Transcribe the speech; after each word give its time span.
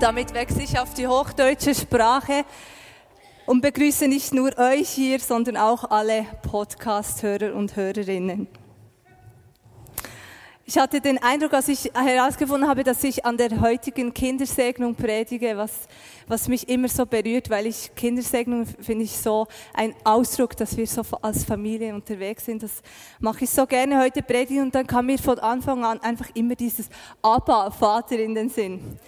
Damit 0.00 0.32
wechsle 0.32 0.62
ich 0.62 0.78
auf 0.78 0.94
die 0.94 1.08
hochdeutsche 1.08 1.74
Sprache 1.74 2.44
und 3.46 3.62
begrüße 3.62 4.06
nicht 4.06 4.32
nur 4.32 4.56
euch 4.56 4.88
hier, 4.90 5.18
sondern 5.18 5.56
auch 5.56 5.90
alle 5.90 6.24
Podcast-Hörer 6.42 7.52
und 7.52 7.74
Hörerinnen. 7.74 8.46
Ich 10.64 10.78
hatte 10.78 11.00
den 11.00 11.20
Eindruck, 11.20 11.52
als 11.54 11.66
ich 11.66 11.90
herausgefunden 11.94 12.68
habe, 12.68 12.84
dass 12.84 13.02
ich 13.02 13.24
an 13.24 13.36
der 13.38 13.60
heutigen 13.60 14.14
Kindersegnung 14.14 14.94
predige, 14.94 15.56
was, 15.56 15.88
was 16.28 16.46
mich 16.46 16.68
immer 16.68 16.88
so 16.88 17.04
berührt, 17.04 17.50
weil 17.50 17.66
ich 17.66 17.90
Kindersegnung 17.96 18.66
finde 18.66 19.02
ich 19.02 19.16
so 19.16 19.48
ein 19.74 19.96
Ausdruck, 20.04 20.56
dass 20.56 20.76
wir 20.76 20.86
so 20.86 21.02
als 21.22 21.42
Familie 21.42 21.92
unterwegs 21.92 22.44
sind. 22.44 22.62
Das 22.62 22.82
mache 23.18 23.42
ich 23.44 23.50
so 23.50 23.66
gerne 23.66 23.98
heute 23.98 24.22
predigen 24.22 24.62
und 24.62 24.74
dann 24.76 24.86
kam 24.86 25.06
mir 25.06 25.18
von 25.18 25.40
Anfang 25.40 25.84
an 25.84 25.98
einfach 26.00 26.28
immer 26.34 26.54
dieses 26.54 26.88
Abba, 27.20 27.72
Vater 27.72 28.20
in 28.20 28.36
den 28.36 28.48
Sinn. 28.48 29.00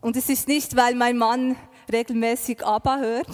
Und 0.00 0.16
es 0.16 0.28
ist 0.28 0.48
nicht, 0.48 0.76
weil 0.76 0.94
mein 0.94 1.16
Mann 1.16 1.56
regelmäßig 1.90 2.64
Abba 2.64 2.98
hört, 2.98 3.28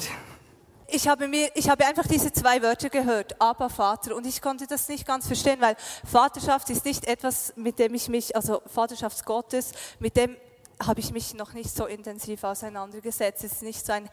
ich 0.87 1.09
habe 1.09 1.29
mir, 1.29 1.51
ich 1.55 1.69
habe 1.69 1.85
einfach 1.87 2.07
diese 2.07 2.33
zwei 2.33 2.63
Wörter 2.63 2.89
gehört, 2.89 3.41
aber 3.41 3.69
Vater, 3.69 4.15
und 4.15 4.27
ich 4.27 4.41
konnte 4.41 4.67
das 4.67 4.89
nicht 4.89 5.07
ganz 5.07 5.27
verstehen, 5.27 5.61
weil 5.61 5.77
Vaterschaft 6.05 6.71
ist 6.71 6.85
nicht 6.85 7.07
etwas, 7.07 7.53
mit 7.57 7.79
dem 7.79 7.95
ich 7.95 8.09
mich, 8.09 8.37
also 8.37 8.63
Vaterschaft 8.67 9.25
Gottes, 9.25 9.73
mit 9.99 10.17
dem 10.17 10.37
habe 10.83 11.01
ich 11.01 11.13
mich 11.13 11.35
noch 11.35 11.53
nicht 11.53 11.75
so 11.75 11.87
intensiv 11.87 12.45
auseinandergesetzt. 12.45 13.45
Es 13.45 13.53
ist 13.53 13.63
nicht 13.63 13.85
so 13.85 13.93
ein, 13.93 14.09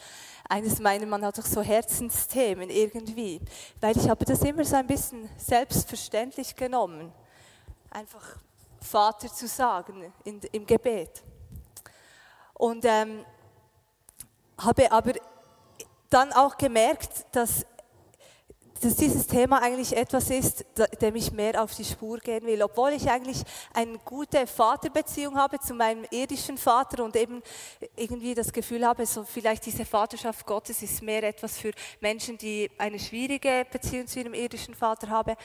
eines 0.47 0.79
meiner, 0.79 1.05
man 1.05 1.25
hat 1.25 1.37
doch 1.37 1.45
so 1.45 1.61
Herzensthemen 1.61 2.69
irgendwie, 2.69 3.41
weil 3.79 3.97
ich 3.97 4.07
habe 4.09 4.25
das 4.25 4.41
immer 4.41 4.63
so 4.63 4.75
ein 4.75 4.87
bisschen 4.87 5.29
selbstverständlich 5.37 6.55
genommen, 6.55 7.11
einfach 7.89 8.37
Vater 8.79 9.27
zu 9.31 9.47
sagen 9.47 10.13
in, 10.23 10.39
im 10.51 10.65
Gebet. 10.65 11.23
Und 12.61 12.85
ähm, 12.85 13.25
habe 14.59 14.91
aber 14.91 15.13
dann 16.11 16.31
auch 16.31 16.55
gemerkt, 16.59 17.25
dass, 17.31 17.65
dass 18.81 18.97
dieses 18.97 19.25
Thema 19.25 19.63
eigentlich 19.63 19.97
etwas 19.97 20.29
ist, 20.29 20.63
dem 21.01 21.15
ich 21.15 21.31
mehr 21.31 21.63
auf 21.63 21.73
die 21.73 21.83
Spur 21.83 22.19
gehen 22.19 22.45
will. 22.45 22.61
Obwohl 22.61 22.91
ich 22.91 23.09
eigentlich 23.09 23.41
eine 23.73 23.97
gute 24.05 24.45
Vaterbeziehung 24.45 25.39
habe 25.39 25.59
zu 25.59 25.73
meinem 25.73 26.05
irdischen 26.11 26.59
Vater 26.59 27.03
und 27.03 27.15
eben 27.15 27.41
irgendwie 27.95 28.35
das 28.35 28.53
Gefühl 28.53 28.85
habe, 28.85 29.07
so 29.07 29.23
vielleicht 29.23 29.65
diese 29.65 29.83
Vaterschaft 29.83 30.45
Gottes 30.45 30.83
ist 30.83 31.01
mehr 31.01 31.23
etwas 31.23 31.57
für 31.57 31.71
Menschen, 31.99 32.37
die 32.37 32.69
eine 32.77 32.99
schwierige 32.99 33.65
Beziehung 33.71 34.05
zu 34.05 34.19
ihrem 34.19 34.35
irdischen 34.35 34.75
Vater 34.75 35.09
haben, 35.09 35.35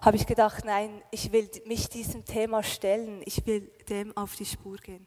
habe 0.00 0.16
ich 0.16 0.26
gedacht, 0.26 0.64
nein, 0.64 1.02
ich 1.12 1.30
will 1.30 1.48
mich 1.66 1.88
diesem 1.88 2.24
Thema 2.24 2.64
stellen, 2.64 3.22
ich 3.26 3.46
will 3.46 3.70
dem 3.88 4.16
auf 4.16 4.34
die 4.34 4.44
Spur 4.44 4.78
gehen. 4.78 5.06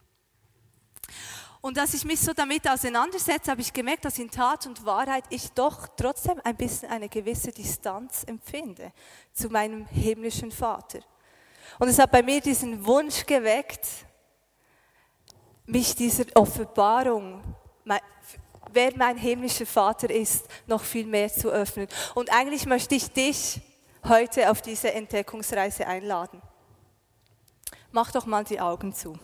Und 1.62 1.80
als 1.80 1.94
ich 1.94 2.06
mich 2.06 2.20
so 2.20 2.34
damit 2.34 2.70
auseinandersetze, 2.70 3.52
habe 3.52 3.62
ich 3.62 3.74
gemerkt, 3.74 4.06
dass 4.06 4.20
in 4.20 4.30
Tat 4.30 4.68
und 4.68 4.86
Wahrheit 4.86 5.24
ich 5.30 5.52
doch 5.52 5.88
trotzdem 5.96 6.40
ein 6.44 6.56
bisschen 6.56 6.90
eine 6.90 7.10
gewisse 7.10 7.52
Distanz 7.52 8.24
empfinde 8.26 8.92
zu 9.34 9.50
meinem 9.50 9.86
himmlischen 9.88 10.52
Vater. 10.52 11.00
Und 11.80 11.88
es 11.88 12.00
hat 12.00 12.12
bei 12.12 12.24
mir 12.24 12.42
diesen 12.42 12.86
Wunsch 12.86 13.26
geweckt, 13.26 13.86
mich 15.66 15.96
dieser 15.96 16.26
Offenbarung, 16.36 17.44
wer 18.72 18.96
mein 18.96 19.18
himmlischer 19.18 19.66
Vater 19.66 20.10
ist, 20.10 20.46
noch 20.66 20.84
viel 20.84 21.06
mehr 21.06 21.30
zu 21.30 21.50
öffnen. 21.50 21.88
Und 22.16 22.32
eigentlich 22.32 22.66
möchte 22.66 22.96
ich 22.96 23.12
dich 23.12 23.62
heute 24.08 24.50
auf 24.50 24.62
diese 24.62 24.94
Entdeckungsreise 24.94 25.86
einladen. 25.86 26.42
Mach 27.92 28.12
doch 28.12 28.26
mal 28.26 28.44
die 28.44 28.60
Augen 28.60 28.94
zu. 28.94 29.18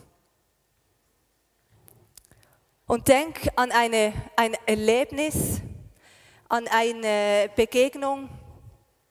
Und 2.86 3.08
denk 3.08 3.48
an 3.56 3.72
eine, 3.72 4.12
ein 4.36 4.54
Erlebnis, 4.66 5.60
an 6.48 6.68
eine 6.68 7.50
Begegnung 7.56 8.28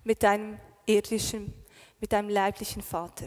mit 0.03 0.21
deinem 0.21 0.59
irdischen, 0.85 1.53
mit 1.99 2.13
deinem 2.13 2.29
leiblichen 2.29 2.83
Vater. 2.83 3.25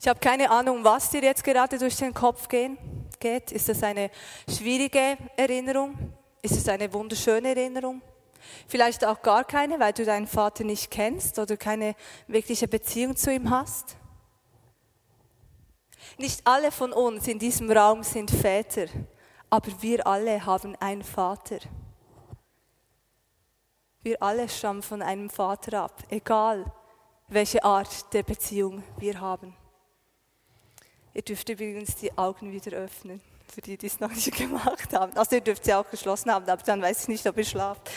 Ich 0.00 0.08
habe 0.08 0.18
keine 0.20 0.50
Ahnung, 0.50 0.82
was 0.82 1.10
dir 1.10 1.22
jetzt 1.22 1.44
gerade 1.44 1.78
durch 1.78 1.96
den 1.96 2.14
Kopf 2.14 2.48
gehen, 2.48 2.78
geht. 3.20 3.52
Ist 3.52 3.68
das 3.68 3.82
eine 3.82 4.10
schwierige 4.48 5.16
Erinnerung? 5.36 6.14
Ist 6.42 6.56
es 6.56 6.68
eine 6.68 6.92
wunderschöne 6.92 7.48
Erinnerung? 7.48 8.00
Vielleicht 8.66 9.04
auch 9.04 9.22
gar 9.22 9.44
keine, 9.44 9.78
weil 9.78 9.92
du 9.92 10.04
deinen 10.04 10.26
Vater 10.26 10.64
nicht 10.64 10.90
kennst 10.90 11.38
oder 11.38 11.56
keine 11.56 11.94
wirkliche 12.26 12.68
Beziehung 12.68 13.16
zu 13.16 13.32
ihm 13.32 13.50
hast. 13.50 13.97
Nicht 16.16 16.46
alle 16.46 16.72
von 16.72 16.92
uns 16.92 17.28
in 17.28 17.38
diesem 17.38 17.70
Raum 17.70 18.02
sind 18.02 18.30
Väter, 18.30 18.86
aber 19.50 19.70
wir 19.80 20.06
alle 20.06 20.44
haben 20.44 20.74
einen 20.76 21.02
Vater. 21.02 21.58
Wir 24.02 24.22
alle 24.22 24.48
stammen 24.48 24.82
von 24.82 25.02
einem 25.02 25.28
Vater 25.28 25.82
ab, 25.82 26.02
egal 26.08 26.64
welche 27.28 27.62
Art 27.62 28.12
der 28.14 28.22
Beziehung 28.22 28.82
wir 28.98 29.20
haben. 29.20 29.54
Ihr 31.12 31.22
dürft 31.22 31.48
übrigens 31.48 31.96
die 31.96 32.16
Augen 32.16 32.52
wieder 32.52 32.76
öffnen, 32.76 33.20
für 33.52 33.60
die, 33.60 33.76
die 33.76 33.86
es 33.86 34.00
noch 34.00 34.10
nicht 34.10 34.32
gemacht 34.36 34.94
haben. 34.94 35.14
Also 35.16 35.36
ihr 35.36 35.42
dürft 35.42 35.64
sie 35.64 35.74
auch 35.74 35.88
geschlossen 35.90 36.30
haben, 36.30 36.48
aber 36.48 36.62
dann 36.62 36.80
weiß 36.80 37.02
ich 37.02 37.08
nicht, 37.08 37.26
ob 37.26 37.36
ihr 37.36 37.44
schlaft. 37.44 37.90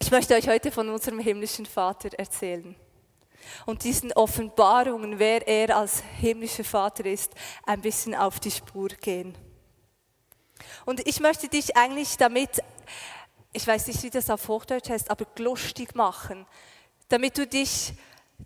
Ich 0.00 0.10
möchte 0.10 0.34
euch 0.34 0.48
heute 0.48 0.70
von 0.70 0.88
unserem 0.88 1.18
himmlischen 1.18 1.66
Vater 1.66 2.10
erzählen 2.18 2.76
und 3.66 3.84
diesen 3.84 4.12
Offenbarungen, 4.12 5.18
wer 5.18 5.46
er 5.46 5.76
als 5.76 6.02
himmlischer 6.20 6.64
Vater 6.64 7.06
ist, 7.06 7.32
ein 7.64 7.80
bisschen 7.80 8.14
auf 8.14 8.40
die 8.40 8.50
Spur 8.50 8.88
gehen. 8.88 9.34
Und 10.84 11.06
ich 11.06 11.20
möchte 11.20 11.48
dich 11.48 11.76
eigentlich 11.76 12.16
damit, 12.16 12.62
ich 13.52 13.66
weiß 13.66 13.86
nicht, 13.88 14.02
wie 14.02 14.10
das 14.10 14.30
auf 14.30 14.48
Hochdeutsch 14.48 14.90
heißt, 14.90 15.10
aber 15.10 15.26
lustig 15.38 15.94
machen, 15.94 16.46
damit 17.08 17.38
du 17.38 17.46
dich 17.46 17.94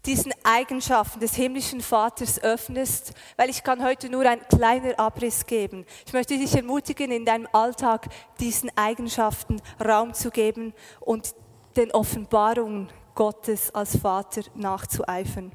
diesen 0.04 0.34
Eigenschaften 0.42 1.20
des 1.20 1.34
himmlischen 1.34 1.80
Vaters 1.80 2.42
öffnest, 2.42 3.12
weil 3.36 3.48
ich 3.48 3.62
kann 3.62 3.84
heute 3.84 4.08
nur 4.08 4.26
ein 4.28 4.40
kleiner 4.48 4.98
Abriss 4.98 5.46
geben. 5.46 5.86
Ich 6.06 6.12
möchte 6.12 6.36
dich 6.36 6.54
ermutigen, 6.54 7.10
in 7.10 7.24
deinem 7.24 7.48
Alltag 7.52 8.08
diesen 8.40 8.76
Eigenschaften 8.76 9.62
Raum 9.82 10.12
zu 10.14 10.30
geben 10.30 10.74
und 11.00 11.34
den 11.76 11.92
Offenbarungen 11.92 12.90
Gottes 13.14 13.74
als 13.74 13.96
Vater 13.96 14.42
nachzueifern. 14.54 15.52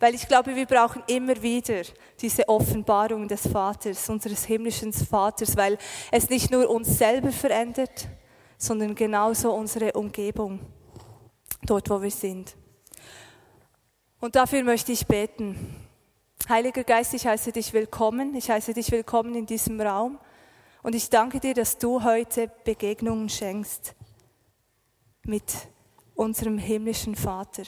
Weil 0.00 0.14
ich 0.14 0.26
glaube, 0.26 0.54
wir 0.56 0.66
brauchen 0.66 1.02
immer 1.06 1.40
wieder 1.40 1.82
diese 2.20 2.48
Offenbarung 2.48 3.28
des 3.28 3.46
Vaters, 3.46 4.08
unseres 4.08 4.44
himmlischen 4.44 4.92
Vaters, 4.92 5.56
weil 5.56 5.78
es 6.10 6.28
nicht 6.28 6.50
nur 6.50 6.68
uns 6.68 6.98
selber 6.98 7.30
verändert, 7.30 8.08
sondern 8.56 8.94
genauso 8.94 9.52
unsere 9.52 9.92
Umgebung, 9.92 10.60
dort 11.62 11.88
wo 11.90 12.02
wir 12.02 12.10
sind. 12.10 12.56
Und 14.20 14.34
dafür 14.34 14.64
möchte 14.64 14.90
ich 14.90 15.06
beten. 15.06 15.76
Heiliger 16.48 16.82
Geist, 16.82 17.14
ich 17.14 17.26
heiße 17.26 17.52
dich 17.52 17.72
willkommen. 17.72 18.34
Ich 18.34 18.50
heiße 18.50 18.74
dich 18.74 18.90
willkommen 18.90 19.34
in 19.36 19.46
diesem 19.46 19.80
Raum. 19.80 20.18
Und 20.82 20.94
ich 20.94 21.08
danke 21.10 21.38
dir, 21.38 21.54
dass 21.54 21.78
du 21.78 22.02
heute 22.02 22.50
Begegnungen 22.64 23.28
schenkst 23.28 23.94
mit 25.22 25.44
unserem 26.18 26.58
himmlischen 26.58 27.14
Vater. 27.14 27.62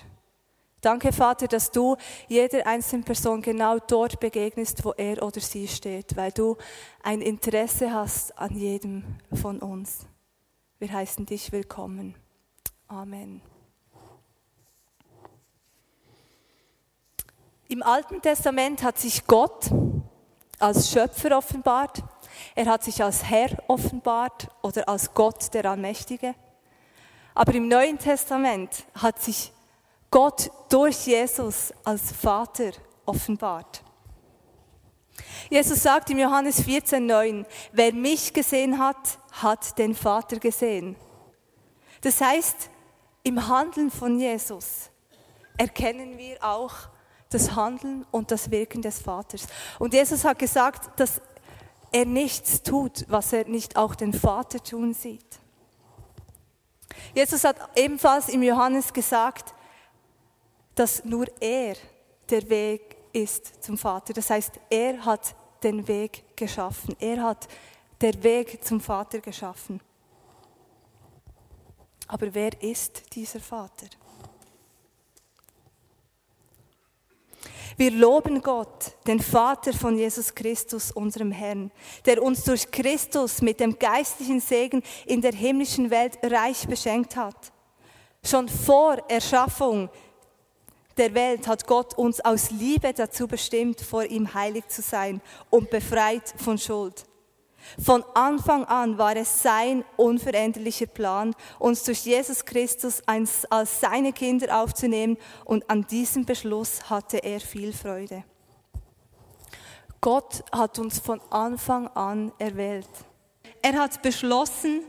Danke, 0.81 1.13
Vater, 1.13 1.47
dass 1.47 1.71
du 1.71 1.97
jeder 2.27 2.67
einzelnen 2.67 3.05
Person 3.05 3.43
genau 3.43 3.79
dort 3.79 4.19
begegnest, 4.19 4.85
wo 4.85 4.93
er 4.93 5.23
oder 5.23 5.41
sie 5.41 5.69
steht, 5.69 6.17
weil 6.17 6.33
du 6.33 6.57
ein 7.03 7.21
Interesse 7.21 7.93
hast 7.93 8.37
an 8.39 8.57
jedem 8.57 9.05
von 9.33 9.59
uns. 9.59 10.07
Wir 10.79 10.91
heißen 10.91 11.27
dich 11.27 11.53
willkommen. 11.53 12.15
Amen. 12.89 13.43
Im 17.69 17.83
Alten 17.83 18.21
Testament 18.21 18.83
hat 18.83 18.99
sich 18.99 19.27
Gott 19.27 19.71
als 20.59 20.91
Schöpfer 20.91 21.37
offenbart, 21.37 22.03
er 22.55 22.67
hat 22.67 22.83
sich 22.83 23.03
als 23.03 23.23
Herr 23.25 23.51
offenbart 23.69 24.49
oder 24.63 24.89
als 24.89 25.15
Gott 25.15 25.53
der 25.55 25.67
Allmächtige. 25.67 26.35
Aber 27.35 27.55
im 27.55 27.69
Neuen 27.69 27.99
Testament 27.99 28.85
hat 28.95 29.21
sich 29.23 29.53
Gott 30.11 30.51
durch 30.69 31.07
Jesus 31.07 31.73
als 31.85 32.13
Vater 32.13 32.73
offenbart. 33.07 33.83
Jesus 35.49 35.83
sagt 35.83 36.11
im 36.11 36.19
Johannes 36.19 36.63
14,9, 36.65 37.45
wer 37.73 37.93
mich 37.93 38.33
gesehen 38.33 38.79
hat, 38.79 39.19
hat 39.33 39.79
den 39.79 39.95
Vater 39.95 40.39
gesehen. 40.39 40.97
Das 42.01 42.21
heißt, 42.21 42.71
im 43.23 43.49
Handeln 43.49 43.91
von 43.91 44.19
Jesus 44.19 44.91
erkennen 45.57 46.17
wir 46.17 46.43
auch 46.43 46.75
das 47.29 47.55
Handeln 47.55 48.07
und 48.11 48.31
das 48.31 48.51
Wirken 48.51 48.83
des 48.83 49.01
Vaters. 49.01 49.47
Und 49.79 49.93
Jesus 49.93 50.25
hat 50.25 50.39
gesagt, 50.39 50.99
dass 50.99 51.21
er 51.93 52.07
nichts 52.07 52.63
tut, 52.63 53.05
was 53.09 53.33
er 53.33 53.47
nicht 53.47 53.77
auch 53.77 53.95
den 53.95 54.13
Vater 54.13 54.63
tun 54.63 54.95
sieht. 54.95 55.41
Jesus 57.15 57.45
hat 57.45 57.57
ebenfalls 57.77 58.29
im 58.29 58.43
Johannes 58.43 58.93
gesagt, 58.93 59.55
dass 60.75 61.05
nur 61.05 61.27
er 61.41 61.77
der 62.29 62.49
Weg 62.49 62.97
ist 63.13 63.63
zum 63.63 63.77
Vater. 63.77 64.13
Das 64.13 64.31
heißt, 64.31 64.53
er 64.71 65.05
hat 65.05 65.35
den 65.63 65.87
Weg 65.87 66.37
geschaffen. 66.37 66.97
Er 67.01 67.23
hat 67.23 67.49
den 68.01 68.23
Weg 68.23 68.65
zum 68.65 68.81
Vater 68.81 69.21
geschaffen. 69.21 69.81
Aber 72.07 72.33
wer 72.35 72.61
ist 72.63 73.15
dieser 73.15 73.41
Vater? 73.41 73.87
Wir 77.81 77.93
loben 77.93 78.43
Gott, 78.43 78.93
den 79.07 79.21
Vater 79.21 79.73
von 79.73 79.97
Jesus 79.97 80.35
Christus, 80.35 80.93
unserem 80.93 81.33
Herrn, 81.33 81.71
der 82.05 82.23
uns 82.23 82.45
durch 82.45 82.71
Christus 82.71 83.41
mit 83.41 83.59
dem 83.59 83.79
geistlichen 83.79 84.39
Segen 84.39 84.83
in 85.07 85.23
der 85.23 85.33
himmlischen 85.33 85.89
Welt 85.89 86.19
reich 86.23 86.69
beschenkt 86.69 87.17
hat. 87.17 87.51
Schon 88.23 88.51
vor 88.51 88.99
Erschaffung 89.09 89.89
der 90.99 91.15
Welt 91.15 91.49
hat 91.49 91.67
Gott 91.67 91.97
uns 91.97 92.21
aus 92.21 92.51
Liebe 92.51 92.93
dazu 92.93 93.27
bestimmt, 93.27 93.81
vor 93.81 94.05
ihm 94.05 94.35
heilig 94.35 94.69
zu 94.69 94.83
sein 94.83 95.23
und 95.49 95.71
befreit 95.71 96.35
von 96.37 96.59
Schuld. 96.59 97.07
Von 97.83 98.05
Anfang 98.15 98.65
an 98.65 98.99
war 98.99 99.17
es 99.17 99.43
sein 99.43 99.85
unveränderlicher 99.97 100.87
Plan, 100.87 101.35
uns 101.59 101.85
durch 101.85 102.05
Jesus 102.05 102.45
Christus 102.45 103.03
als 103.07 103.81
seine 103.81 104.13
Kinder 104.13 104.61
aufzunehmen 104.61 105.17
und 105.45 105.69
an 105.71 105.87
diesem 105.87 106.25
Beschluss 106.25 106.91
hatte 106.91 107.19
er 107.19 107.41
viel 107.41 107.73
Freude. 107.73 108.25
Gott 110.01 110.43
hat 110.51 110.79
uns 110.79 110.99
von 110.99 111.21
Anfang 111.31 111.89
an 111.89 112.33
erwählt. 112.39 112.89
Er 113.63 113.75
hat 113.75 114.01
beschlossen, 114.03 114.83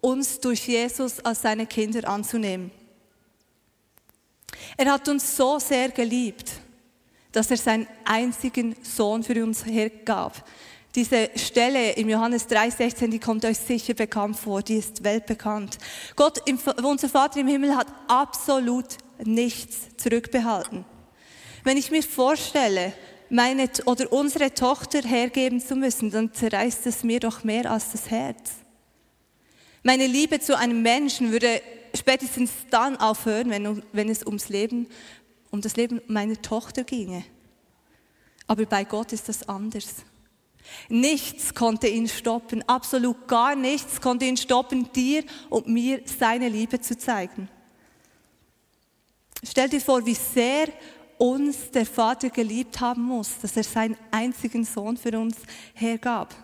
uns 0.00 0.38
durch 0.38 0.68
Jesus 0.68 1.18
als 1.20 1.42
seine 1.42 1.66
Kinder 1.66 2.06
anzunehmen. 2.08 2.70
Er 4.76 4.92
hat 4.92 5.08
uns 5.08 5.36
so 5.36 5.58
sehr 5.58 5.88
geliebt, 5.88 6.52
dass 7.32 7.50
er 7.50 7.56
seinen 7.56 7.86
einzigen 8.04 8.76
Sohn 8.82 9.22
für 9.22 9.42
uns 9.42 9.64
hergab. 9.64 10.46
Diese 10.94 11.30
Stelle 11.34 11.92
im 11.92 12.08
Johannes 12.08 12.48
3,16, 12.48 13.08
die 13.08 13.18
kommt 13.18 13.44
euch 13.44 13.58
sicher 13.58 13.94
bekannt 13.94 14.36
vor, 14.36 14.62
die 14.62 14.76
ist 14.76 15.02
weltbekannt. 15.02 15.78
Gott, 16.14 16.40
unser 16.82 17.08
Vater 17.08 17.40
im 17.40 17.48
Himmel, 17.48 17.74
hat 17.74 17.88
absolut 18.06 18.86
nichts 19.24 19.96
zurückbehalten. 19.96 20.84
Wenn 21.64 21.76
ich 21.78 21.90
mir 21.90 22.02
vorstelle, 22.02 22.92
meine 23.28 23.68
oder 23.86 24.12
unsere 24.12 24.54
Tochter 24.54 25.00
hergeben 25.00 25.60
zu 25.60 25.74
müssen, 25.74 26.12
dann 26.12 26.32
zerreißt 26.32 26.86
es 26.86 27.02
mir 27.02 27.18
doch 27.18 27.42
mehr 27.42 27.70
als 27.72 27.90
das 27.90 28.10
Herz. 28.10 28.52
Meine 29.82 30.06
Liebe 30.06 30.38
zu 30.38 30.56
einem 30.56 30.82
Menschen 30.82 31.32
würde 31.32 31.60
spätestens 31.94 32.50
dann 32.70 32.96
aufhören, 32.98 33.50
wenn, 33.50 33.82
wenn 33.92 34.08
es 34.08 34.24
ums 34.24 34.48
Leben, 34.48 34.86
um 35.50 35.60
das 35.60 35.76
Leben 35.76 36.00
meiner 36.06 36.40
Tochter 36.40 36.84
ginge. 36.84 37.24
Aber 38.46 38.64
bei 38.66 38.84
Gott 38.84 39.12
ist 39.12 39.28
das 39.28 39.48
anders. 39.48 40.04
Nichts 40.88 41.54
konnte 41.54 41.88
ihn 41.88 42.08
stoppen, 42.08 42.62
absolut 42.68 43.28
gar 43.28 43.54
nichts 43.54 44.00
konnte 44.00 44.24
ihn 44.24 44.36
stoppen, 44.36 44.90
dir 44.92 45.24
und 45.50 45.68
mir 45.68 46.02
seine 46.04 46.48
Liebe 46.48 46.80
zu 46.80 46.96
zeigen. 46.96 47.48
Stell 49.42 49.68
dir 49.68 49.80
vor, 49.80 50.04
wie 50.06 50.14
sehr 50.14 50.68
uns 51.18 51.70
der 51.70 51.86
Vater 51.86 52.30
geliebt 52.30 52.80
haben 52.80 53.02
muss, 53.02 53.38
dass 53.40 53.56
er 53.56 53.64
seinen 53.64 53.96
einzigen 54.10 54.64
Sohn 54.64 54.96
für 54.96 55.18
uns 55.18 55.36
hergab. 55.74 56.34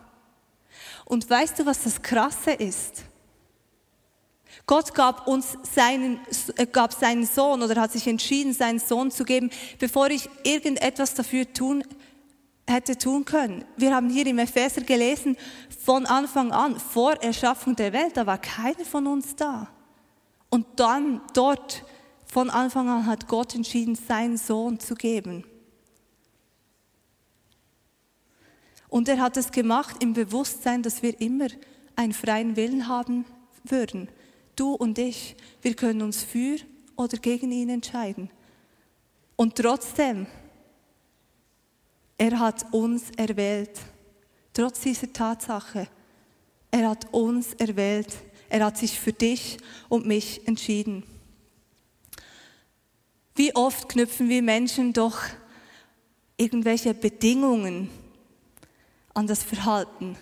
Und 1.05 1.29
weißt 1.29 1.59
du, 1.59 1.67
was 1.67 1.83
das 1.83 2.01
Krasse 2.01 2.53
ist? 2.53 3.05
Gott 4.67 4.95
gab 4.95 5.27
uns 5.27 5.57
seinen, 5.75 6.21
äh, 6.57 6.67
gab 6.67 6.93
seinen 6.93 7.27
Sohn 7.27 7.63
oder 7.63 7.81
hat 7.81 7.93
sich 7.93 8.07
entschieden, 8.07 8.53
seinen 8.53 8.79
Sohn 8.79 9.11
zu 9.11 9.25
geben, 9.25 9.51
bevor 9.79 10.11
ich 10.11 10.29
irgendetwas 10.45 11.15
dafür 11.15 11.53
tun 11.53 11.83
hätte 12.71 12.97
tun 12.97 13.25
können. 13.25 13.65
Wir 13.77 13.95
haben 13.95 14.09
hier 14.09 14.27
im 14.27 14.39
Epheser 14.39 14.83
gelesen, 14.83 15.37
von 15.85 16.07
Anfang 16.07 16.53
an, 16.53 16.79
vor 16.79 17.15
Erschaffung 17.23 17.77
der 17.77 17.93
Welt, 17.93 18.17
da 18.17 18.27
war 18.27 18.39
keiner 18.39 18.85
von 18.85 19.07
uns 19.07 19.37
da. 19.37 19.69
Und 20.49 20.67
dann 20.77 21.21
dort, 21.35 21.85
von 22.27 22.51
Anfang 22.51 22.89
an 22.89 23.07
hat 23.07 23.29
Gott 23.29 23.55
entschieden, 23.55 23.95
seinen 23.95 24.37
Sohn 24.37 24.79
zu 24.79 24.95
geben. 24.95 25.45
Und 28.89 29.09
er 29.09 29.21
hat 29.21 29.37
es 29.37 29.53
gemacht 29.53 30.03
im 30.03 30.15
Bewusstsein, 30.15 30.83
dass 30.83 31.03
wir 31.03 31.21
immer 31.21 31.47
einen 31.97 32.13
freien 32.13 32.57
Willen 32.57 32.89
haben 32.89 33.25
würden 33.63 34.09
du 34.61 34.75
und 34.75 34.99
ich, 34.99 35.37
wir 35.63 35.75
können 35.75 36.03
uns 36.03 36.23
für 36.23 36.57
oder 36.97 37.17
gegen 37.17 37.51
ihn 37.51 37.71
entscheiden. 37.71 38.31
Und 39.37 39.57
trotzdem, 39.57 40.27
er 42.21 42.39
hat 42.39 42.67
uns 42.71 43.05
erwählt. 43.17 43.81
Trotz 44.53 44.81
dieser 44.81 45.11
Tatsache, 45.11 45.89
er 46.71 46.91
hat 46.91 47.07
uns 47.15 47.55
erwählt. 47.55 48.09
Er 48.51 48.67
hat 48.67 48.77
sich 48.77 49.01
für 49.01 49.15
dich 49.15 49.57
und 49.89 50.05
mich 50.05 50.47
entschieden. 50.47 51.03
Wie 53.35 53.57
oft 53.57 53.89
knüpfen 53.89 54.29
wir 54.29 54.43
Menschen 54.43 54.93
doch 54.93 55.19
irgendwelche 56.37 56.93
Bedingungen 56.93 57.89
an 59.15 59.27
das 59.27 59.43
Verhalten 59.43 60.15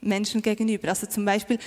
Menschen 0.00 0.40
gegenüber? 0.40 0.88
Also 0.88 1.06
zum 1.06 1.26
Beispiel, 1.26 1.58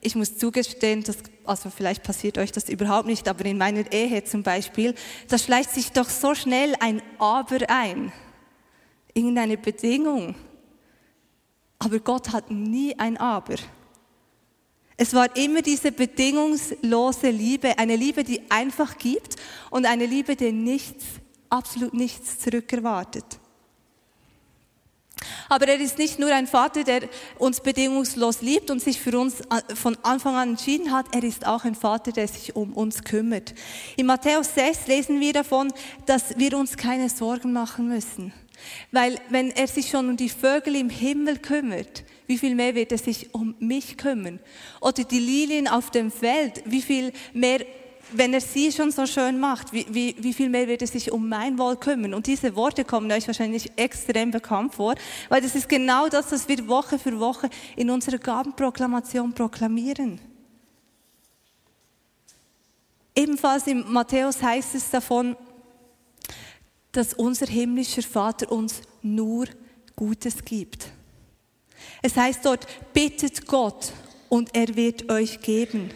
ich 0.00 0.16
muss 0.16 0.36
zugestehen, 0.36 1.04
dass, 1.04 1.18
also 1.44 1.70
vielleicht 1.70 2.02
passiert 2.02 2.38
euch 2.38 2.50
das 2.50 2.68
überhaupt 2.68 3.06
nicht, 3.06 3.28
aber 3.28 3.44
in 3.44 3.58
meiner 3.58 3.92
Ehe 3.92 4.24
zum 4.24 4.42
Beispiel, 4.42 4.96
da 5.28 5.38
schleicht 5.38 5.70
sich 5.70 5.92
doch 5.92 6.08
so 6.08 6.34
schnell 6.34 6.74
ein 6.80 7.00
Aber 7.20 7.70
ein. 7.70 8.12
Irgendeine 9.18 9.56
Bedingung. 9.56 10.36
Aber 11.80 11.98
Gott 11.98 12.32
hat 12.32 12.52
nie 12.52 12.96
ein 12.96 13.16
Aber. 13.16 13.56
Es 14.96 15.12
war 15.12 15.34
immer 15.36 15.60
diese 15.60 15.90
bedingungslose 15.90 17.30
Liebe, 17.30 17.76
eine 17.78 17.96
Liebe, 17.96 18.22
die 18.22 18.40
einfach 18.48 18.96
gibt 18.96 19.34
und 19.70 19.86
eine 19.86 20.06
Liebe, 20.06 20.36
die 20.36 20.52
nichts, 20.52 21.04
absolut 21.48 21.94
nichts 21.94 22.38
zurückerwartet. 22.38 23.24
Aber 25.48 25.66
er 25.66 25.80
ist 25.80 25.98
nicht 25.98 26.20
nur 26.20 26.32
ein 26.32 26.46
Vater, 26.46 26.84
der 26.84 27.08
uns 27.38 27.60
bedingungslos 27.60 28.40
liebt 28.40 28.70
und 28.70 28.80
sich 28.80 29.00
für 29.00 29.18
uns 29.18 29.40
äh, 29.40 29.74
von 29.74 29.96
Anfang 30.04 30.36
an 30.36 30.50
entschieden 30.50 30.92
hat, 30.92 31.06
er 31.12 31.24
ist 31.24 31.44
auch 31.44 31.64
ein 31.64 31.74
Vater, 31.74 32.12
der 32.12 32.28
sich 32.28 32.54
um 32.54 32.72
uns 32.72 33.02
kümmert. 33.02 33.52
In 33.96 34.06
Matthäus 34.06 34.54
6 34.54 34.86
lesen 34.86 35.18
wir 35.18 35.32
davon, 35.32 35.72
dass 36.06 36.38
wir 36.38 36.56
uns 36.56 36.76
keine 36.76 37.08
Sorgen 37.08 37.52
machen 37.52 37.88
müssen. 37.88 38.32
Weil 38.92 39.18
wenn 39.28 39.50
er 39.50 39.68
sich 39.68 39.88
schon 39.88 40.08
um 40.08 40.16
die 40.16 40.28
Vögel 40.28 40.76
im 40.76 40.90
Himmel 40.90 41.38
kümmert, 41.38 42.04
wie 42.26 42.38
viel 42.38 42.54
mehr 42.54 42.74
wird 42.74 42.92
er 42.92 42.98
sich 42.98 43.34
um 43.34 43.54
mich 43.58 43.96
kümmern? 43.96 44.40
Oder 44.80 45.04
die 45.04 45.18
Lilien 45.18 45.68
auf 45.68 45.90
dem 45.90 46.10
Feld, 46.10 46.62
wie 46.66 46.82
viel 46.82 47.12
mehr 47.32 47.64
wenn 48.12 48.32
er 48.32 48.40
sie 48.40 48.72
schon 48.72 48.90
so 48.90 49.06
schön 49.06 49.38
macht, 49.38 49.72
wie, 49.72 49.86
wie, 49.90 50.16
wie 50.18 50.32
viel 50.32 50.48
mehr 50.48 50.66
wird 50.66 50.82
er 50.82 50.88
sich 50.88 51.12
um 51.12 51.28
mein 51.28 51.58
Wohl 51.58 51.76
kümmern? 51.76 52.14
Und 52.14 52.26
diese 52.26 52.56
Worte 52.56 52.84
kommen 52.84 53.10
euch 53.12 53.26
wahrscheinlich 53.26 53.70
extrem 53.76 54.30
bekannt 54.30 54.74
vor, 54.74 54.94
weil 55.28 55.40
das 55.40 55.54
ist 55.54 55.68
genau 55.68 56.08
das, 56.08 56.32
was 56.32 56.48
wir 56.48 56.66
Woche 56.68 56.98
für 56.98 57.18
Woche 57.18 57.50
in 57.76 57.90
unserer 57.90 58.18
Gabenproklamation 58.18 59.32
proklamieren. 59.32 60.20
Ebenfalls 63.14 63.66
in 63.66 63.84
Matthäus 63.92 64.42
heißt 64.42 64.74
es 64.74 64.90
davon, 64.90 65.36
dass 66.92 67.14
unser 67.14 67.46
himmlischer 67.46 68.02
Vater 68.02 68.50
uns 68.50 68.82
nur 69.02 69.46
Gutes 69.96 70.44
gibt. 70.44 70.88
Es 72.02 72.16
heißt 72.16 72.44
dort, 72.44 72.66
bittet 72.92 73.46
Gott 73.46 73.92
und 74.28 74.54
er 74.54 74.74
wird 74.76 75.10
euch 75.10 75.40
geben. 75.40 75.90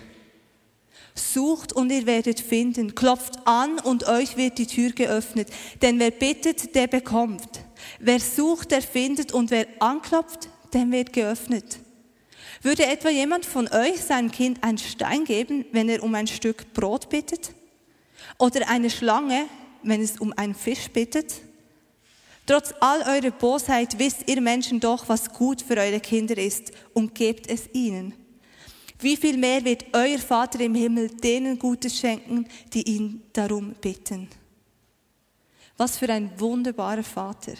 Sucht 1.15 1.73
und 1.73 1.91
ihr 1.93 2.07
werdet 2.07 2.41
finden. 2.41 2.95
Klopft 2.95 3.47
an 3.47 3.79
und 3.79 4.09
euch 4.09 4.37
wird 4.37 4.59
die 4.59 4.67
Tür 4.67 4.91
geöffnet. 4.91 5.49
Denn 5.83 5.99
wer 5.99 6.11
bittet, 6.11 6.75
der 6.75 6.87
bekommt. 6.87 7.61
Wer 7.99 8.19
sucht, 8.19 8.71
der 8.71 8.83
findet. 8.83 9.33
Und 9.33 9.51
wer 9.51 9.67
anklopft, 9.79 10.49
dem 10.73 10.91
wird 10.91 11.13
geöffnet. 11.13 11.81
Würde 12.63 12.87
etwa 12.87 13.11
jemand 13.11 13.45
von 13.45 13.69
euch 13.69 14.01
seinem 14.01 14.31
Kind 14.31 14.63
einen 14.63 14.79
Stein 14.79 15.25
geben, 15.25 15.67
wenn 15.73 15.89
er 15.89 16.03
um 16.03 16.15
ein 16.15 16.29
Stück 16.29 16.73
Brot 16.73 17.11
bittet? 17.11 17.53
Oder 18.39 18.69
eine 18.69 18.89
Schlange, 18.89 19.47
wenn 19.83 20.01
es 20.01 20.19
um 20.19 20.33
einen 20.37 20.55
Fisch 20.55 20.89
bittet? 20.91 21.41
Trotz 22.47 22.75
all 22.81 23.03
eurer 23.03 23.31
Bosheit 23.31 23.99
wisst 23.99 24.29
ihr 24.29 24.41
Menschen 24.41 24.81
doch, 24.81 25.09
was 25.09 25.33
gut 25.33 25.63
für 25.63 25.77
eure 25.77 26.01
Kinder 26.01 26.37
ist 26.37 26.73
und 26.93 27.15
gebt 27.15 27.49
es 27.49 27.69
ihnen. 27.73 28.15
Wie 28.99 29.17
viel 29.17 29.37
mehr 29.37 29.65
wird 29.65 29.85
euer 29.93 30.19
Vater 30.19 30.61
im 30.61 30.75
Himmel 30.75 31.09
denen 31.09 31.59
Gutes 31.59 31.99
schenken, 31.99 32.47
die 32.73 32.83
ihn 32.83 33.23
darum 33.33 33.75
bitten? 33.81 34.29
Was 35.77 35.99
für 35.99 36.09
ein 36.09 36.31
wunderbarer 36.39 37.03
Vater. 37.03 37.55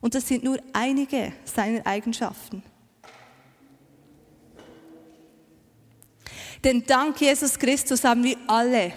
Und 0.00 0.14
das 0.14 0.28
sind 0.28 0.44
nur 0.44 0.58
einige 0.72 1.32
seiner 1.44 1.84
Eigenschaften. 1.86 2.62
Denn 6.62 6.84
dank 6.86 7.20
Jesus 7.20 7.58
Christus 7.58 8.04
haben 8.04 8.22
wir 8.22 8.36
alle, 8.46 8.92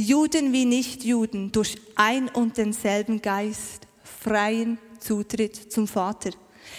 Juden 0.00 0.54
wie 0.54 0.64
Nichtjuden, 0.64 1.52
durch 1.52 1.76
ein 1.94 2.30
und 2.30 2.56
denselben 2.56 3.20
Geist 3.20 3.86
freien 4.02 4.78
Zutritt 4.98 5.70
zum 5.70 5.86
Vater. 5.86 6.30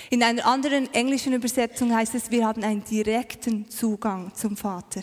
In 0.09 0.23
einer 0.23 0.45
anderen 0.45 0.91
englischen 0.93 1.33
Übersetzung 1.33 1.93
heißt 1.93 2.15
es, 2.15 2.31
wir 2.31 2.47
haben 2.47 2.63
einen 2.63 2.83
direkten 2.83 3.69
Zugang 3.69 4.33
zum 4.33 4.57
Vater. 4.57 5.01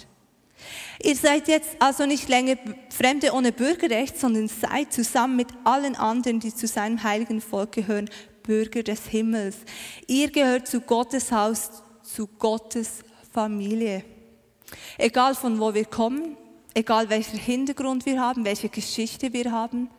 Ihr 1.01 1.15
seid 1.15 1.47
jetzt 1.47 1.77
also 1.79 2.07
nicht 2.07 2.29
länger 2.29 2.57
Fremde 2.91 3.33
ohne 3.33 3.53
Bürgerrecht, 3.53 4.19
sondern 4.19 4.49
seid 4.49 4.93
zusammen 4.93 5.37
mit 5.37 5.49
allen 5.63 5.95
anderen, 5.95 6.41
die 6.41 6.53
zu 6.53 6.67
seinem 6.67 7.03
heiligen 7.05 7.41
Volk 7.41 7.71
gehören, 7.73 8.11
Bürger 8.43 8.83
des 8.83 9.07
Himmels. 9.07 9.59
Ihr 10.09 10.31
gehört 10.33 10.67
zu 10.67 10.81
Gottes 10.81 11.31
Haus, 11.31 11.71
zu 12.03 12.27
Gottes 12.27 13.05
Familie. 13.33 14.03
Egal 14.97 15.37
von 15.37 15.61
wo 15.61 15.73
wir 15.73 15.85
kommen, 15.85 16.37
egal 16.79 17.11
welchen 17.11 17.39
Hintergrund 17.39 18.07
wir 18.07 18.21
haben, 18.21 18.45
welche 18.45 18.69
Geschichte 18.69 19.33
wir 19.33 19.51
haben, 19.51 19.91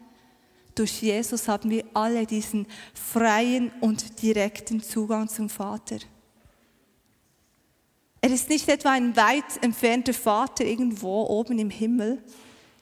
durch 0.75 1.01
Jesus 1.01 1.49
haben 1.49 1.69
wir 1.69 1.83
alle 1.93 2.25
diesen 2.25 2.67
freien 2.93 3.69
und 3.81 4.21
direkten 4.21 4.81
Zugang 4.81 5.27
zum 5.27 5.49
Vater. 5.49 5.97
Er 8.21 8.31
ist 8.31 8.49
nicht 8.49 8.69
etwa 8.69 8.91
ein 8.91 9.15
weit 9.17 9.61
entfernter 9.61 10.13
Vater 10.13 10.63
irgendwo 10.63 11.23
oben 11.23 11.59
im 11.59 11.69
Himmel. 11.69 12.23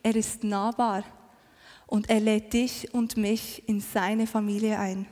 Er 0.04 0.16
ist 0.16 0.44
nahbar 0.44 1.04
und 1.88 2.08
er 2.10 2.20
lädt 2.20 2.54
dich 2.54 2.94
und 2.94 3.18
mich 3.18 3.68
in 3.68 3.82
seine 3.82 4.28
Familie 4.28 4.78
ein. 4.78 5.08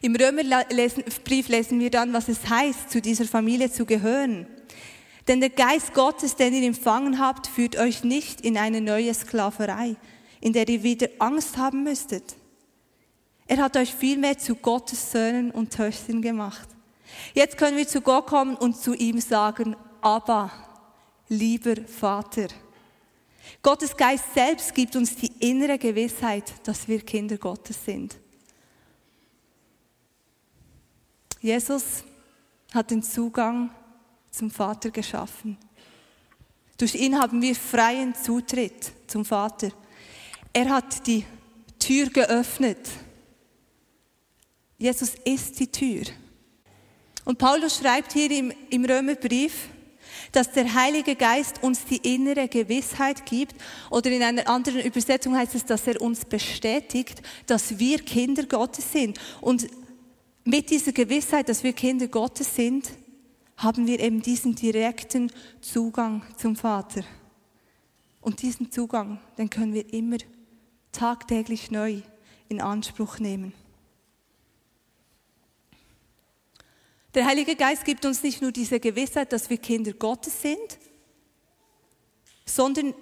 Im 0.00 0.16
Römerbrief 0.16 1.48
lesen 1.48 1.78
wir 1.78 1.90
dann, 1.90 2.14
was 2.14 2.28
es 2.28 2.48
heißt, 2.48 2.90
zu 2.90 3.02
dieser 3.02 3.26
Familie 3.26 3.70
zu 3.70 3.84
gehören. 3.84 4.46
Denn 5.28 5.40
der 5.40 5.50
Geist 5.50 5.94
Gottes, 5.94 6.36
den 6.36 6.54
ihr 6.54 6.66
empfangen 6.66 7.18
habt, 7.18 7.46
führt 7.46 7.76
euch 7.76 8.04
nicht 8.04 8.40
in 8.40 8.56
eine 8.56 8.80
neue 8.80 9.12
Sklaverei, 9.12 9.96
in 10.40 10.52
der 10.52 10.68
ihr 10.68 10.82
wieder 10.82 11.08
Angst 11.18 11.56
haben 11.56 11.82
müsstet. 11.82 12.36
Er 13.46 13.58
hat 13.58 13.76
euch 13.76 13.94
vielmehr 13.94 14.38
zu 14.38 14.54
Gottes 14.54 15.10
Söhnen 15.12 15.50
und 15.50 15.72
Töchtern 15.72 16.22
gemacht. 16.22 16.68
Jetzt 17.34 17.58
können 17.58 17.76
wir 17.76 17.86
zu 17.86 18.00
Gott 18.00 18.26
kommen 18.26 18.56
und 18.56 18.76
zu 18.76 18.94
ihm 18.94 19.20
sagen, 19.20 19.76
aber 20.00 20.50
lieber 21.28 21.76
Vater. 21.86 22.48
Gottes 23.62 23.96
Geist 23.96 24.32
selbst 24.34 24.74
gibt 24.74 24.96
uns 24.96 25.16
die 25.16 25.32
innere 25.40 25.78
Gewissheit, 25.78 26.52
dass 26.64 26.88
wir 26.88 27.00
Kinder 27.00 27.36
Gottes 27.36 27.84
sind. 27.84 28.16
Jesus 31.40 32.04
hat 32.72 32.90
den 32.90 33.02
Zugang 33.02 33.70
zum 34.30 34.50
Vater 34.50 34.90
geschaffen. 34.90 35.56
Durch 36.76 36.94
ihn 36.94 37.18
haben 37.18 37.42
wir 37.42 37.54
freien 37.54 38.14
Zutritt 38.14 38.92
zum 39.06 39.24
Vater. 39.24 39.70
Er 40.52 40.70
hat 40.70 41.06
die 41.06 41.24
Tür 41.78 42.06
geöffnet. 42.06 42.78
Jesus 44.78 45.14
ist 45.24 45.60
die 45.60 45.70
Tür. 45.70 46.04
Und 47.24 47.38
Paulus 47.38 47.78
schreibt 47.78 48.12
hier 48.12 48.30
im, 48.30 48.52
im 48.70 48.84
Römerbrief, 48.84 49.68
dass 50.32 50.52
der 50.52 50.72
Heilige 50.72 51.16
Geist 51.16 51.62
uns 51.62 51.84
die 51.84 52.14
innere 52.14 52.48
Gewissheit 52.48 53.26
gibt, 53.26 53.54
oder 53.90 54.10
in 54.10 54.22
einer 54.22 54.48
anderen 54.48 54.80
Übersetzung 54.80 55.36
heißt 55.36 55.54
es, 55.54 55.64
dass 55.64 55.86
er 55.86 56.00
uns 56.00 56.24
bestätigt, 56.24 57.20
dass 57.46 57.78
wir 57.78 57.98
Kinder 57.98 58.44
Gottes 58.44 58.90
sind. 58.92 59.18
Und 59.40 59.66
mit 60.44 60.70
dieser 60.70 60.92
Gewissheit, 60.92 61.48
dass 61.48 61.62
wir 61.62 61.72
Kinder 61.72 62.08
Gottes 62.08 62.54
sind, 62.54 62.90
haben 63.60 63.86
wir 63.86 64.00
eben 64.00 64.22
diesen 64.22 64.54
direkten 64.54 65.30
Zugang 65.60 66.22
zum 66.38 66.56
Vater. 66.56 67.04
Und 68.22 68.40
diesen 68.40 68.72
Zugang, 68.72 69.20
den 69.36 69.50
können 69.50 69.74
wir 69.74 69.92
immer 69.92 70.16
tagtäglich 70.92 71.70
neu 71.70 72.00
in 72.48 72.60
Anspruch 72.60 73.18
nehmen. 73.18 73.52
Der 77.14 77.26
Heilige 77.26 77.54
Geist 77.54 77.84
gibt 77.84 78.04
uns 78.06 78.22
nicht 78.22 78.40
nur 78.40 78.52
diese 78.52 78.80
Gewissheit, 78.80 79.32
dass 79.32 79.50
wir 79.50 79.58
Kinder 79.58 79.92
Gottes 79.92 80.40
sind, 80.40 80.78
sondern, 82.46 82.94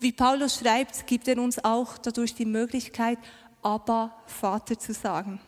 wie 0.00 0.12
Paulus 0.12 0.58
schreibt, 0.58 1.06
gibt 1.06 1.26
er 1.28 1.38
uns 1.38 1.64
auch 1.64 1.98
dadurch 1.98 2.34
die 2.34 2.44
Möglichkeit, 2.44 3.18
Abba, 3.62 4.14
Vater 4.26 4.78
zu 4.78 4.92
sagen. 4.92 5.40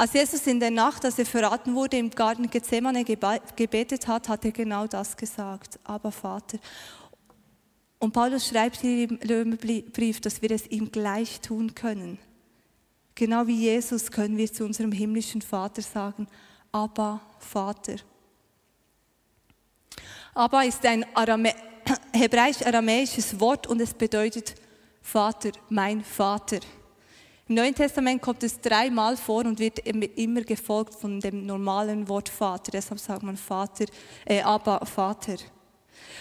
Als 0.00 0.14
Jesus 0.14 0.46
in 0.46 0.58
der 0.58 0.70
Nacht, 0.70 1.04
als 1.04 1.18
er 1.18 1.26
verraten 1.26 1.74
wurde, 1.74 1.98
im 1.98 2.08
Garten 2.08 2.48
Gethsemane 2.48 3.04
gebetet 3.04 4.08
hat, 4.08 4.30
hat 4.30 4.46
er 4.46 4.50
genau 4.50 4.86
das 4.86 5.14
gesagt, 5.14 5.78
aber 5.84 6.10
Vater. 6.10 6.58
Und 7.98 8.12
Paulus 8.12 8.48
schreibt 8.48 8.76
hier 8.80 9.10
im 9.10 9.18
Römerbrief, 9.18 10.22
dass 10.22 10.40
wir 10.40 10.52
es 10.52 10.66
ihm 10.68 10.90
gleich 10.90 11.42
tun 11.42 11.74
können. 11.74 12.18
Genau 13.14 13.46
wie 13.46 13.56
Jesus 13.56 14.10
können 14.10 14.38
wir 14.38 14.50
zu 14.50 14.64
unserem 14.64 14.90
himmlischen 14.90 15.42
Vater 15.42 15.82
sagen, 15.82 16.26
Abba, 16.72 17.20
Vater. 17.38 17.96
Abba 20.32 20.62
ist 20.62 20.82
ein 20.86 21.04
Arame 21.14 21.52
hebräisch-aramäisches 22.14 23.38
Wort 23.38 23.66
und 23.66 23.82
es 23.82 23.92
bedeutet 23.92 24.54
Vater, 25.02 25.50
mein 25.68 26.02
Vater. 26.02 26.60
Im 27.50 27.56
Neuen 27.56 27.74
Testament 27.74 28.22
kommt 28.22 28.44
es 28.44 28.60
dreimal 28.60 29.16
vor 29.16 29.44
und 29.44 29.58
wird 29.58 29.80
immer 29.80 30.42
gefolgt 30.42 30.94
von 30.94 31.18
dem 31.18 31.46
normalen 31.46 32.08
Wort 32.08 32.28
Vater. 32.28 32.70
Deshalb 32.70 33.00
sagt 33.00 33.24
man 33.24 33.36
Vater, 33.36 33.86
äh, 34.24 34.40
Abba, 34.40 34.86
Vater. 34.86 35.34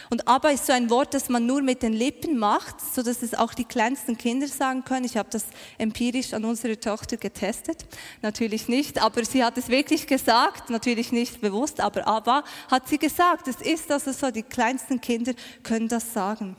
Und 0.09 0.27
Abba 0.27 0.49
ist 0.49 0.65
so 0.65 0.73
ein 0.73 0.89
Wort, 0.89 1.13
das 1.13 1.29
man 1.29 1.45
nur 1.45 1.61
mit 1.61 1.83
den 1.83 1.93
Lippen 1.93 2.39
macht, 2.39 2.81
so 2.81 3.03
dass 3.03 3.21
es 3.21 3.35
auch 3.35 3.53
die 3.53 3.65
kleinsten 3.65 4.17
Kinder 4.17 4.47
sagen 4.47 4.83
können. 4.83 5.05
Ich 5.05 5.17
habe 5.17 5.29
das 5.31 5.45
empirisch 5.77 6.33
an 6.33 6.45
unserer 6.45 6.79
Tochter 6.79 7.17
getestet. 7.17 7.85
Natürlich 8.23 8.67
nicht, 8.67 8.99
aber 8.99 9.23
sie 9.23 9.43
hat 9.43 9.55
es 9.59 9.69
wirklich 9.69 10.07
gesagt. 10.07 10.71
Natürlich 10.71 11.11
nicht 11.11 11.41
bewusst, 11.41 11.79
aber 11.79 12.07
Abba 12.07 12.43
hat 12.71 12.89
sie 12.89 12.97
gesagt. 12.97 13.47
Es 13.47 13.61
ist 13.61 13.91
also 13.91 14.13
so, 14.13 14.31
die 14.31 14.41
kleinsten 14.41 14.99
Kinder 14.99 15.33
können 15.61 15.89
das 15.89 16.11
sagen. 16.11 16.55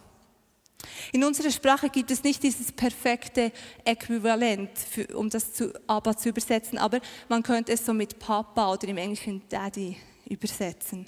In 1.13 1.25
unserer 1.25 1.51
Sprache 1.51 1.89
gibt 1.89 2.11
es 2.11 2.23
nicht 2.23 2.43
dieses 2.43 2.73
perfekte 2.73 3.53
Äquivalent, 3.85 4.71
für, 4.79 5.07
um 5.17 5.29
das 5.29 5.53
zu 5.53 5.73
Abba 5.87 6.17
zu 6.17 6.29
übersetzen, 6.29 6.79
aber 6.79 7.01
man 7.29 7.43
könnte 7.43 7.73
es 7.73 7.85
so 7.85 7.93
mit 7.93 8.19
Papa 8.19 8.73
oder 8.73 8.89
im 8.89 8.97
Englischen 8.97 9.43
Daddy 9.49 9.97
übersetzen. 10.29 11.07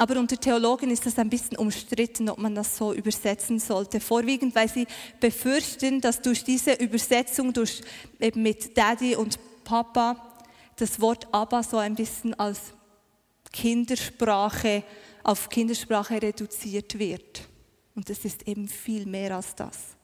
Aber 0.00 0.18
unter 0.18 0.38
Theologen 0.38 0.90
ist 0.90 1.06
das 1.06 1.18
ein 1.18 1.28
bisschen 1.28 1.56
umstritten, 1.58 2.28
ob 2.28 2.38
man 2.38 2.54
das 2.54 2.76
so 2.76 2.92
übersetzen 2.92 3.58
sollte. 3.58 3.98
Vorwiegend, 3.98 4.54
weil 4.54 4.68
sie 4.68 4.86
befürchten, 5.18 6.00
dass 6.00 6.22
durch 6.22 6.44
diese 6.44 6.74
Übersetzung, 6.74 7.52
durch 7.52 7.82
eben 8.20 8.42
mit 8.42 8.76
Daddy 8.76 9.16
und 9.16 9.38
Papa, 9.64 10.36
das 10.76 11.00
Wort 11.00 11.26
Abba 11.32 11.64
so 11.64 11.78
ein 11.78 11.96
bisschen 11.96 12.32
als 12.34 12.60
Kindersprache, 13.52 14.84
auf 15.24 15.48
Kindersprache 15.48 16.22
reduziert 16.22 16.96
wird. 16.96 17.48
Und 17.98 18.08
es 18.10 18.24
ist 18.24 18.46
eben 18.46 18.68
viel 18.68 19.06
mehr 19.06 19.34
als 19.34 19.56
das. 19.56 19.96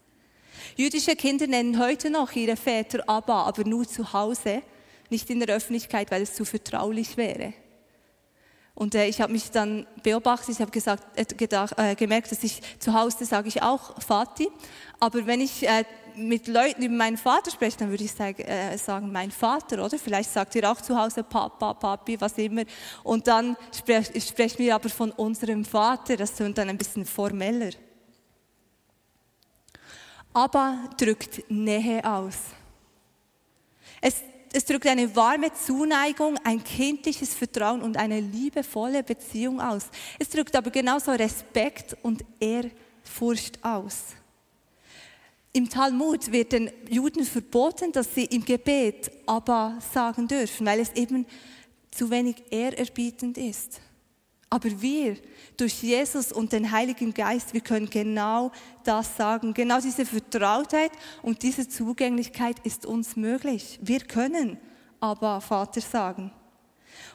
Jüdische 0.74 1.14
Kinder 1.14 1.46
nennen 1.46 1.78
heute 1.78 2.10
noch 2.10 2.32
ihre 2.32 2.56
Väter 2.56 3.08
Abba, 3.08 3.44
aber 3.44 3.62
nur 3.62 3.86
zu 3.86 4.12
Hause, 4.12 4.62
nicht 5.10 5.30
in 5.30 5.38
der 5.38 5.54
Öffentlichkeit, 5.54 6.10
weil 6.10 6.22
es 6.22 6.34
zu 6.34 6.44
vertraulich 6.44 7.16
wäre. 7.16 7.54
Und 8.74 8.94
äh, 8.94 9.06
ich 9.06 9.20
habe 9.20 9.32
mich 9.32 9.50
dann 9.50 9.86
beobachtet, 10.02 10.48
ich 10.50 10.60
habe 10.60 10.72
äh, 11.16 11.92
äh, 11.92 11.94
gemerkt, 11.94 12.32
dass 12.32 12.42
ich 12.42 12.60
zu 12.80 12.92
Hause 12.92 13.24
sage 13.24 13.48
ich 13.48 13.62
auch 13.62 13.94
Vati, 14.06 14.48
aber 14.98 15.26
wenn 15.26 15.40
ich 15.40 15.66
äh, 15.66 15.84
mit 16.16 16.48
Leuten 16.48 16.82
über 16.82 16.94
meinen 16.94 17.16
Vater 17.16 17.50
spreche, 17.50 17.78
dann 17.78 17.90
würde 17.90 18.04
ich 18.04 18.12
sagen, 18.12 18.42
äh, 18.42 18.76
sagen, 18.78 19.12
mein 19.12 19.30
Vater, 19.30 19.84
oder? 19.84 19.98
Vielleicht 19.98 20.30
sagt 20.30 20.54
ihr 20.54 20.70
auch 20.70 20.80
zu 20.80 20.96
Hause 20.96 21.22
Papa, 21.22 21.74
Papi, 21.74 22.20
was 22.20 22.38
immer. 22.38 22.62
Und 23.02 23.26
dann 23.26 23.56
sprech, 23.76 24.10
sprechen 24.24 24.58
wir 24.58 24.74
aber 24.74 24.88
von 24.88 25.10
unserem 25.12 25.64
Vater, 25.64 26.16
das 26.16 26.30
ist 26.30 26.40
dann 26.40 26.68
ein 26.68 26.78
bisschen 26.78 27.04
formeller. 27.04 27.70
Aber 30.32 30.88
drückt 30.96 31.48
Nähe 31.50 32.04
aus. 32.04 32.38
Es 34.00 34.22
es 34.54 34.64
drückt 34.64 34.86
eine 34.86 35.14
warme 35.16 35.52
Zuneigung, 35.52 36.38
ein 36.44 36.62
kindliches 36.62 37.34
Vertrauen 37.34 37.82
und 37.82 37.96
eine 37.96 38.20
liebevolle 38.20 39.02
Beziehung 39.02 39.60
aus. 39.60 39.86
Es 40.16 40.28
drückt 40.28 40.54
aber 40.54 40.70
genauso 40.70 41.10
Respekt 41.10 41.96
und 42.02 42.24
Ehrfurcht 42.38 43.58
aus. 43.64 44.14
Im 45.52 45.68
Talmud 45.68 46.30
wird 46.30 46.52
den 46.52 46.70
Juden 46.88 47.24
verboten, 47.24 47.90
dass 47.90 48.14
sie 48.14 48.26
im 48.26 48.44
Gebet 48.44 49.10
aber 49.26 49.76
sagen 49.92 50.28
dürfen, 50.28 50.66
weil 50.66 50.78
es 50.78 50.92
eben 50.92 51.26
zu 51.90 52.08
wenig 52.08 52.36
ehrerbietend 52.50 53.36
ist. 53.36 53.80
Aber 54.54 54.80
wir, 54.80 55.16
durch 55.56 55.82
Jesus 55.82 56.30
und 56.30 56.52
den 56.52 56.70
Heiligen 56.70 57.12
Geist, 57.12 57.52
wir 57.54 57.60
können 57.60 57.90
genau 57.90 58.52
das 58.84 59.16
sagen. 59.16 59.52
Genau 59.52 59.80
diese 59.80 60.06
Vertrautheit 60.06 60.92
und 61.22 61.42
diese 61.42 61.68
Zugänglichkeit 61.68 62.60
ist 62.64 62.86
uns 62.86 63.16
möglich. 63.16 63.80
Wir 63.82 63.98
können 63.98 64.56
aber 65.00 65.40
Vater 65.40 65.80
sagen. 65.80 66.30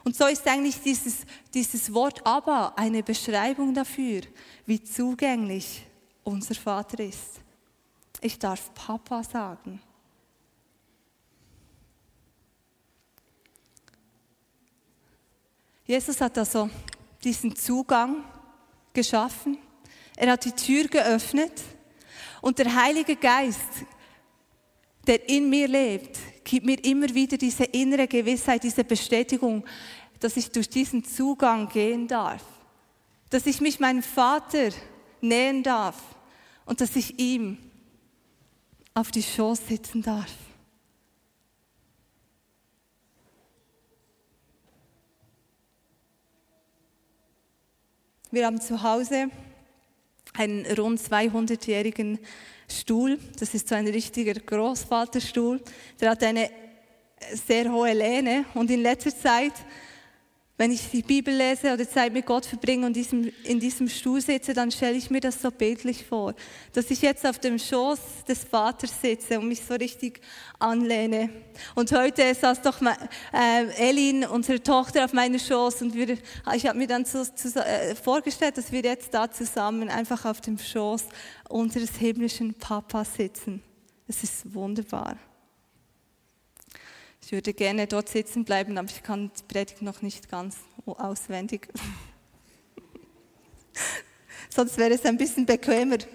Und 0.03 0.17
so 0.17 0.27
ist 0.27 0.46
eigentlich 0.50 0.81
dieses, 0.81 1.19
dieses 1.53 1.93
Wort 1.93 2.27
aber 2.27 2.77
eine 2.77 3.03
Beschreibung 3.03 3.74
dafür, 3.74 4.24
wie 4.65 4.84
zugänglich 4.84 5.86
unser 6.25 6.55
Vater 6.55 7.01
ist. 7.01 7.39
Ich 8.19 8.38
darf 8.38 8.74
Papa 8.74 9.24
sagen. 9.24 9.81
Jesus 15.86 16.19
hat 16.19 16.38
also 16.38 16.69
diesen 17.23 17.55
Zugang 17.55 18.23
geschaffen. 18.93 19.57
Er 20.15 20.31
hat 20.31 20.45
die 20.45 20.51
Tür 20.51 20.88
geöffnet 20.88 21.61
und 22.41 22.59
der 22.59 22.73
Heilige 22.75 23.15
Geist, 23.15 23.85
der 25.07 25.27
in 25.29 25.49
mir 25.49 25.67
lebt, 25.67 26.17
gibt 26.43 26.65
mir 26.65 26.83
immer 26.83 27.13
wieder 27.13 27.38
diese 27.38 27.63
innere 27.63 28.07
Gewissheit, 28.07 28.63
diese 28.63 28.83
Bestätigung, 28.83 29.65
dass 30.19 30.38
ich 30.38 30.51
durch 30.51 30.69
diesen 30.69 31.03
Zugang 31.03 31.69
gehen 31.69 32.07
darf, 32.07 32.43
dass 33.29 33.45
ich 33.45 33.61
mich 33.61 33.79
meinem 33.79 34.03
Vater 34.03 34.69
nähen 35.21 35.63
darf 35.63 35.95
und 36.65 36.81
dass 36.81 36.95
ich 36.95 37.19
ihm 37.19 37.57
auf 38.93 39.11
die 39.11 39.23
Schoß 39.23 39.67
sitzen 39.67 40.01
darf. 40.01 40.31
Wir 48.31 48.45
haben 48.45 48.62
zu 48.62 48.83
Hause 48.83 49.31
einen 50.33 50.63
rund 50.77 51.00
200-jährigen 51.00 52.19
Stuhl. 52.69 53.17
Das 53.39 53.55
ist 53.55 53.67
so 53.67 53.74
ein 53.74 53.88
richtiger 53.88 54.36
Großvaterstuhl. 54.36 55.59
Der 56.00 56.12
hat 56.12 56.24
eine 56.24 56.51
sehr 57.33 57.71
hohe 57.71 57.91
Lehne 57.91 58.45
und 58.53 58.69
in 58.69 58.83
letzter 58.83 59.17
Zeit 59.17 59.53
wenn 60.59 60.73
ich 60.73 60.91
die 60.91 61.03
Bibel 61.03 61.33
lese 61.33 61.73
oder 61.73 61.87
Zeit 61.87 62.11
mit 62.11 62.25
Gott 62.25 62.45
verbringe 62.45 62.85
und 62.85 62.93
diesem, 62.93 63.31
in 63.45 63.61
diesem 63.61 63.87
Stuhl 63.87 64.19
sitze, 64.19 64.53
dann 64.53 64.69
stelle 64.71 64.97
ich 64.97 65.09
mir 65.09 65.21
das 65.21 65.41
so 65.41 65.51
bildlich 65.51 66.03
vor, 66.03 66.35
dass 66.73 66.91
ich 66.91 67.01
jetzt 67.01 67.25
auf 67.25 67.39
dem 67.39 67.57
Schoß 67.57 68.25
des 68.27 68.43
Vaters 68.43 68.91
sitze 69.01 69.39
und 69.39 69.47
mich 69.47 69.63
so 69.63 69.75
richtig 69.75 70.19
anlehne. 70.59 71.29
Und 71.75 71.93
heute 71.93 72.35
saß 72.35 72.61
doch 72.61 72.81
äh, 72.81 73.69
Elin, 73.77 74.25
unsere 74.25 74.61
Tochter, 74.61 75.05
auf 75.05 75.13
meinem 75.13 75.39
Schoß 75.39 75.81
und 75.81 75.95
wir, 75.95 76.17
ich 76.53 76.67
habe 76.67 76.77
mir 76.77 76.87
dann 76.87 77.05
so, 77.05 77.19
äh, 77.19 77.95
vorgestellt, 77.95 78.57
dass 78.57 78.69
wir 78.69 78.81
jetzt 78.81 79.13
da 79.13 79.31
zusammen 79.31 79.87
einfach 79.87 80.25
auf 80.25 80.41
dem 80.41 80.57
Schoß 80.57 81.05
unseres 81.47 81.91
himmlischen 81.95 82.53
Papas 82.53 83.15
sitzen. 83.15 83.63
Es 84.09 84.23
ist 84.23 84.53
wunderbar. 84.53 85.15
Ich 87.29 87.33
würde 87.33 87.53
gerne 87.53 87.86
dort 87.86 88.09
sitzen 88.09 88.43
bleiben, 88.43 88.75
aber 88.79 88.89
ich 88.89 89.03
kann 89.03 89.29
die 89.38 89.43
Predigt 89.43 89.83
noch 89.83 90.01
nicht 90.01 90.29
ganz 90.31 90.57
auswendig. 90.83 91.67
Sonst 94.50 94.79
wäre 94.79 94.95
es 94.95 95.05
ein 95.05 95.15
bisschen 95.15 95.45
bequemer. 95.45 96.00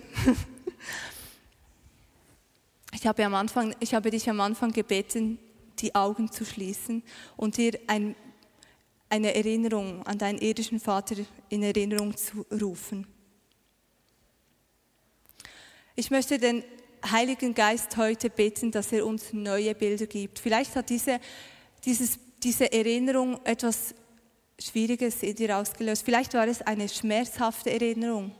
Ich 2.93 3.06
habe, 3.06 3.25
am 3.25 3.34
Anfang, 3.34 3.76
ich 3.80 3.95
habe 3.95 4.10
dich 4.10 4.28
am 4.30 4.41
Anfang 4.41 4.73
gebeten, 4.73 5.38
die 5.78 5.95
Augen 5.95 6.32
zu 6.32 6.45
schließen 6.45 7.02
und 7.36 7.58
dir 7.58 7.78
ein, 7.86 8.17
eine 9.08 9.34
Erinnerung 9.34 10.04
an 10.06 10.17
deinen 10.17 10.38
irdischen 10.38 10.80
Vater 10.80 11.17
in 11.49 11.62
Erinnerung 11.62 12.17
zu 12.17 12.47
rufen. 12.50 13.06
Ich 15.97 16.10
möchte 16.10 16.38
den 16.38 16.65
Heiligen 17.10 17.54
Geist 17.54 17.97
heute 17.97 18.30
bitten, 18.30 18.71
dass 18.71 18.93
er 18.93 19.06
uns 19.06 19.32
neue 19.32 19.75
Bilder 19.75 20.06
gibt. 20.06 20.38
Vielleicht 20.38 20.75
hat 20.76 20.90
diese, 20.90 21.21
dieses, 21.84 22.19
diese 22.43 22.73
Erinnerung 22.73 23.38
etwas 23.45 23.95
Schwieriges 24.58 25.23
in 25.23 25.34
dir 25.34 25.58
ausgelöst. 25.58 26.04
Vielleicht 26.04 26.34
war 26.34 26.47
es 26.47 26.62
eine 26.62 26.88
schmerzhafte 26.88 27.71
Erinnerung. 27.71 28.32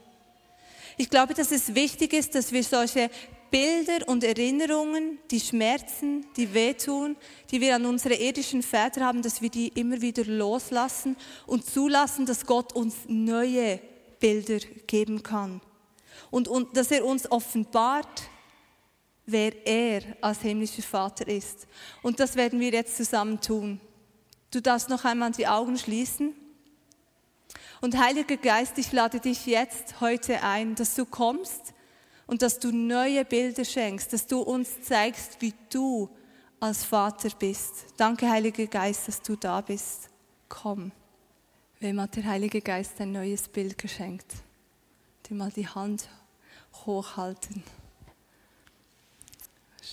Ich 0.97 1.09
glaube, 1.09 1.33
dass 1.33 1.51
es 1.51 1.75
wichtig 1.75 2.13
ist, 2.13 2.35
dass 2.35 2.51
wir 2.51 2.63
solche 2.63 3.09
Bilder 3.51 4.07
und 4.07 4.23
Erinnerungen, 4.23 5.19
die 5.29 5.39
Schmerzen, 5.39 6.25
die 6.35 6.53
wehtun, 6.53 7.15
die 7.51 7.61
wir 7.61 7.75
an 7.75 7.85
unsere 7.85 8.15
irdischen 8.15 8.63
Väter 8.63 9.01
haben, 9.05 9.21
dass 9.21 9.41
wir 9.41 9.49
die 9.49 9.67
immer 9.69 10.01
wieder 10.01 10.25
loslassen 10.25 11.15
und 11.45 11.65
zulassen, 11.65 12.25
dass 12.25 12.45
Gott 12.45 12.73
uns 12.73 12.95
neue 13.07 13.79
Bilder 14.19 14.59
geben 14.87 15.21
kann. 15.21 15.61
Und, 16.31 16.47
und 16.47 16.75
dass 16.75 16.91
er 16.91 17.05
uns 17.05 17.29
offenbart, 17.29 18.23
wer 19.25 19.65
er 19.65 20.01
als 20.21 20.41
himmlischer 20.41 20.83
Vater 20.83 21.27
ist. 21.27 21.67
Und 22.01 22.19
das 22.19 22.35
werden 22.35 22.59
wir 22.59 22.71
jetzt 22.71 22.97
zusammen 22.97 23.41
tun. 23.41 23.79
Du 24.51 24.61
darfst 24.61 24.89
noch 24.89 25.03
einmal 25.05 25.31
die 25.31 25.47
Augen 25.47 25.77
schließen. 25.77 26.33
Und 27.81 27.97
Heiliger 27.97 28.37
Geist, 28.37 28.77
ich 28.77 28.91
lade 28.91 29.19
dich 29.19 29.45
jetzt 29.45 29.99
heute 30.01 30.41
ein, 30.43 30.75
dass 30.75 30.95
du 30.95 31.05
kommst 31.05 31.73
und 32.25 32.41
dass 32.41 32.59
du 32.59 32.71
neue 32.71 33.25
Bilder 33.25 33.65
schenkst, 33.65 34.13
dass 34.13 34.27
du 34.27 34.41
uns 34.41 34.81
zeigst, 34.81 35.41
wie 35.41 35.53
du 35.69 36.09
als 36.59 36.83
Vater 36.83 37.29
bist. 37.37 37.87
Danke, 37.97 38.29
Heiliger 38.29 38.67
Geist, 38.67 39.07
dass 39.07 39.21
du 39.21 39.35
da 39.35 39.61
bist. 39.61 40.09
Komm. 40.47 40.91
Wem 41.79 41.99
hat 41.99 42.15
der 42.15 42.25
Heilige 42.25 42.61
Geist 42.61 42.99
ein 43.01 43.11
neues 43.11 43.47
Bild 43.47 43.77
geschenkt? 43.77 44.33
Dir 45.29 45.35
mal 45.35 45.51
die 45.51 45.67
Hand 45.67 46.07
hochhalten. 46.85 47.63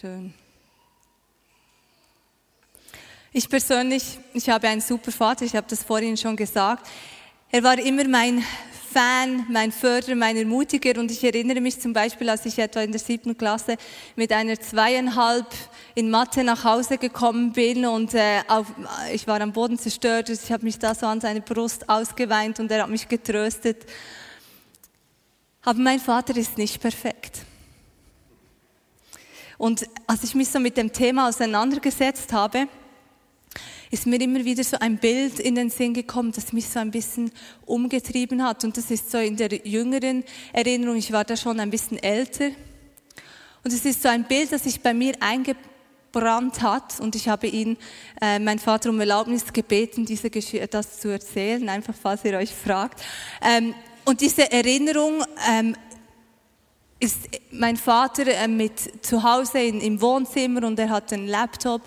Schön. 0.01 0.33
Ich 3.31 3.47
persönlich, 3.47 4.19
ich 4.33 4.49
habe 4.49 4.67
einen 4.69 4.81
super 4.81 5.13
Vater, 5.13 5.45
ich 5.45 5.55
habe 5.55 5.67
das 5.69 5.83
vorhin 5.83 6.17
schon 6.17 6.35
gesagt. 6.35 6.89
Er 7.51 7.63
war 7.63 7.79
immer 7.79 8.09
mein 8.09 8.43
Fan, 8.91 9.45
mein 9.51 9.71
Förderer, 9.71 10.15
mein 10.15 10.39
Ermutiger 10.39 10.99
und 10.99 11.11
ich 11.11 11.23
erinnere 11.23 11.61
mich 11.61 11.79
zum 11.79 11.93
Beispiel, 11.93 12.31
als 12.31 12.47
ich 12.47 12.59
etwa 12.59 12.81
in 12.81 12.91
der 12.93 13.01
siebten 13.01 13.37
Klasse 13.37 13.77
mit 14.17 14.33
einer 14.33 14.59
zweieinhalb 14.59 15.49
in 15.95 16.09
Mathe 16.09 16.43
nach 16.43 16.65
Hause 16.65 16.97
gekommen 16.97 17.53
bin 17.53 17.85
und 17.85 18.15
äh, 18.15 18.41
auf, 18.49 18.69
ich 19.13 19.27
war 19.27 19.43
am 19.43 19.53
Boden 19.53 19.79
zerstört, 19.79 20.31
ich 20.31 20.51
habe 20.51 20.65
mich 20.65 20.79
da 20.79 20.95
so 20.95 21.05
an 21.05 21.21
seine 21.21 21.43
Brust 21.43 21.91
ausgeweint 21.91 22.61
und 22.61 22.71
er 22.71 22.85
hat 22.85 22.91
mich 22.91 23.09
getröstet. 23.09 23.85
Aber 25.61 25.79
mein 25.79 26.01
Vater 26.01 26.35
ist 26.35 26.57
nicht 26.57 26.81
perfekt. 26.81 27.45
Und 29.63 29.89
als 30.09 30.25
ich 30.25 30.35
mich 30.35 30.49
so 30.49 30.59
mit 30.59 30.77
dem 30.77 30.93
Thema 30.93 31.29
auseinandergesetzt 31.29 32.33
habe, 32.33 32.67
ist 33.93 34.09
mir 34.09 34.21
immer 34.21 34.45
wieder 34.45 34.65
so 34.65 34.77
ein 34.81 34.99
Bild 34.99 35.39
in 35.39 35.55
den 35.55 35.71
Sinn 35.71 35.95
gekommen, 35.95 36.33
das 36.33 36.53
mich 36.53 36.69
so 36.69 36.81
ein 36.81 36.91
bisschen 36.91 37.31
umgetrieben 37.65 38.43
hat. 38.43 38.65
Und 38.65 38.77
das 38.77 38.91
ist 38.91 39.13
so 39.13 39.19
in 39.19 39.37
der 39.37 39.53
jüngeren 39.65 40.25
Erinnerung, 40.53 40.97
ich 40.97 41.13
war 41.13 41.23
da 41.23 41.37
schon 41.37 41.61
ein 41.61 41.71
bisschen 41.71 42.03
älter. 42.03 42.47
Und 43.63 43.73
es 43.73 43.85
ist 43.85 44.03
so 44.03 44.09
ein 44.09 44.25
Bild, 44.25 44.51
das 44.51 44.65
sich 44.65 44.81
bei 44.81 44.95
mir 44.95 45.15
eingebrannt 45.21 46.61
hat. 46.61 46.99
Und 46.99 47.15
ich 47.15 47.29
habe 47.29 47.47
ihn, 47.47 47.77
äh, 48.21 48.41
mein 48.41 48.59
Vater 48.59 48.91
um 48.91 48.99
Erlaubnis 48.99 49.53
gebeten, 49.53 50.05
diese 50.05 50.29
Geschichte, 50.29 50.67
das 50.67 50.99
zu 50.99 51.09
erzählen, 51.09 51.69
einfach 51.69 51.95
falls 51.95 52.25
ihr 52.25 52.37
euch 52.37 52.51
fragt. 52.53 53.01
Ähm, 53.41 53.77
und 54.07 54.23
diese 54.23 54.51
Erinnerung 54.51 55.23
ähm, 55.49 55.77
ist 57.03 57.29
mein 57.51 57.77
Vater 57.77 58.29
äh, 58.29 58.47
mit 58.47 59.05
zu 59.05 59.25
Hause 59.25 59.59
in, 59.59 59.81
im 59.81 60.01
Wohnzimmer 60.01 60.65
und 60.65 60.79
er 60.79 60.89
hat 60.89 61.13
einen 61.13 61.27
Laptop 61.27 61.83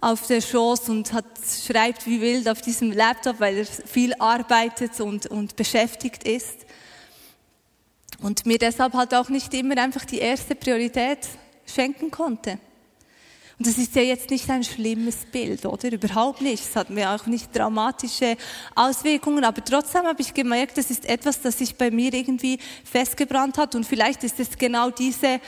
auf 0.00 0.26
der 0.26 0.40
Schoß 0.40 0.88
und 0.88 1.12
hat, 1.12 1.24
schreibt 1.64 2.04
wie 2.06 2.20
wild 2.20 2.48
auf 2.48 2.60
diesem 2.60 2.90
Laptop, 2.90 3.38
weil 3.38 3.58
er 3.58 3.64
viel 3.64 4.12
arbeitet 4.14 5.00
und, 5.00 5.26
und 5.26 5.54
beschäftigt 5.54 6.24
ist. 6.24 6.66
Und 8.20 8.44
mir 8.44 8.58
deshalb 8.58 8.94
halt 8.94 9.14
auch 9.14 9.28
nicht 9.28 9.54
immer 9.54 9.78
einfach 9.78 10.04
die 10.04 10.18
erste 10.18 10.56
Priorität 10.56 11.28
schenken 11.64 12.10
konnte. 12.10 12.58
Und 13.60 13.66
das 13.66 13.76
ist 13.76 13.94
ja 13.94 14.00
jetzt 14.00 14.30
nicht 14.30 14.48
ein 14.48 14.64
schlimmes 14.64 15.16
Bild, 15.30 15.66
oder? 15.66 15.92
Überhaupt 15.92 16.40
nicht. 16.40 16.64
Es 16.64 16.74
hat 16.76 16.88
mir 16.88 17.10
auch 17.10 17.26
nicht 17.26 17.54
dramatische 17.54 18.38
Auswirkungen, 18.74 19.44
aber 19.44 19.62
trotzdem 19.62 20.04
habe 20.04 20.22
ich 20.22 20.32
gemerkt, 20.32 20.78
das 20.78 20.90
ist 20.90 21.04
etwas, 21.04 21.42
das 21.42 21.58
sich 21.58 21.76
bei 21.76 21.90
mir 21.90 22.14
irgendwie 22.14 22.58
festgebrannt 22.84 23.58
hat 23.58 23.74
und 23.74 23.84
vielleicht 23.84 24.24
ist 24.24 24.40
es 24.40 24.56
genau 24.56 24.88
diese, 24.88 25.40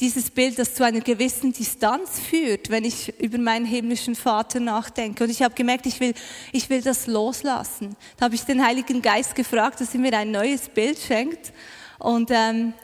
dieses 0.00 0.30
Bild, 0.32 0.58
das 0.58 0.74
zu 0.74 0.84
einer 0.84 1.00
gewissen 1.00 1.54
Distanz 1.54 2.20
führt, 2.20 2.68
wenn 2.68 2.84
ich 2.84 3.18
über 3.18 3.38
meinen 3.38 3.64
himmlischen 3.64 4.16
Vater 4.16 4.60
nachdenke. 4.60 5.24
Und 5.24 5.30
ich 5.30 5.40
habe 5.40 5.54
gemerkt, 5.54 5.86
ich 5.86 6.00
will, 6.00 6.12
ich 6.52 6.68
will 6.68 6.82
das 6.82 7.06
loslassen. 7.06 7.96
Da 8.18 8.26
habe 8.26 8.34
ich 8.34 8.42
den 8.42 8.62
Heiligen 8.62 9.00
Geist 9.00 9.34
gefragt, 9.34 9.80
dass 9.80 9.94
er 9.94 10.00
mir 10.00 10.12
ein 10.12 10.30
neues 10.30 10.68
Bild 10.68 10.98
schenkt. 10.98 11.54
Und 11.98 12.30
ähm, 12.30 12.74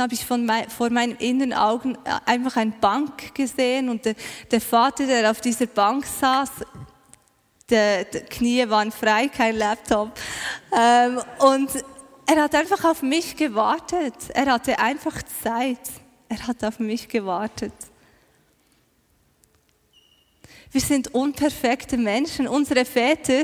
habe 0.00 0.14
ich 0.14 0.24
von 0.26 0.44
mein, 0.44 0.68
vor 0.68 0.90
meinen 0.90 1.16
inneren 1.16 1.52
Augen 1.52 1.94
äh, 2.04 2.10
einfach 2.26 2.56
eine 2.56 2.72
Bank 2.72 3.34
gesehen 3.34 3.88
und 3.88 4.04
der, 4.04 4.14
der 4.50 4.60
Vater, 4.60 5.06
der 5.06 5.30
auf 5.30 5.40
dieser 5.40 5.66
Bank 5.66 6.04
saß, 6.06 6.50
die, 7.70 8.04
Knie 8.28 8.68
waren 8.68 8.90
frei, 8.90 9.28
kein 9.28 9.56
Laptop. 9.56 10.10
Ähm, 10.76 11.20
und 11.38 11.70
er 12.26 12.42
hat 12.42 12.54
einfach 12.54 12.84
auf 12.84 13.02
mich 13.02 13.36
gewartet. 13.36 14.14
Er 14.34 14.46
hatte 14.46 14.78
einfach 14.78 15.22
Zeit. 15.42 15.78
Er 16.28 16.46
hat 16.46 16.64
auf 16.64 16.78
mich 16.78 17.08
gewartet. 17.08 17.72
Wir 20.72 20.80
sind 20.80 21.14
unperfekte 21.14 21.96
Menschen. 21.96 22.46
Unsere 22.46 22.84
Väter 22.84 23.42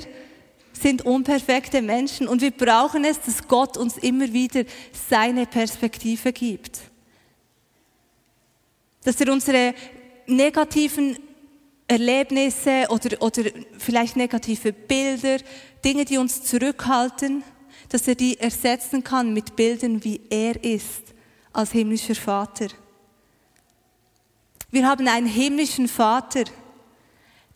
sind 0.81 1.03
unperfekte 1.03 1.83
Menschen 1.83 2.29
und 2.29 2.41
wir 2.41 2.51
brauchen 2.51 3.05
es, 3.05 3.21
dass 3.21 3.49
Gott 3.49 3.77
uns 3.77 3.97
immer 3.97 4.33
wieder 4.33 4.65
seine 5.09 5.47
Perspektive 5.47 6.33
gibt. 6.33 6.81
Dass 9.05 9.21
er 9.21 9.33
unsere 9.33 9.75
negativen 10.27 11.19
Erlebnisse 11.89 12.87
oder, 12.89 13.23
oder 13.23 13.43
vielleicht 13.79 14.17
negative 14.17 14.73
Bilder, 14.73 15.39
Dinge, 15.85 16.05
die 16.05 16.19
uns 16.19 16.43
zurückhalten, 16.43 17.45
dass 17.89 18.09
er 18.09 18.17
die 18.17 18.39
ersetzen 18.39 19.05
kann 19.05 19.33
mit 19.33 19.55
Bildern, 19.55 20.03
wie 20.03 20.21
er 20.29 20.63
ist 20.63 21.15
als 21.53 21.73
himmlischer 21.73 22.17
Vater. 22.17 22.67
Wir 24.71 24.87
haben 24.87 25.07
einen 25.07 25.29
himmlischen 25.29 25.87
Vater, 25.87 26.45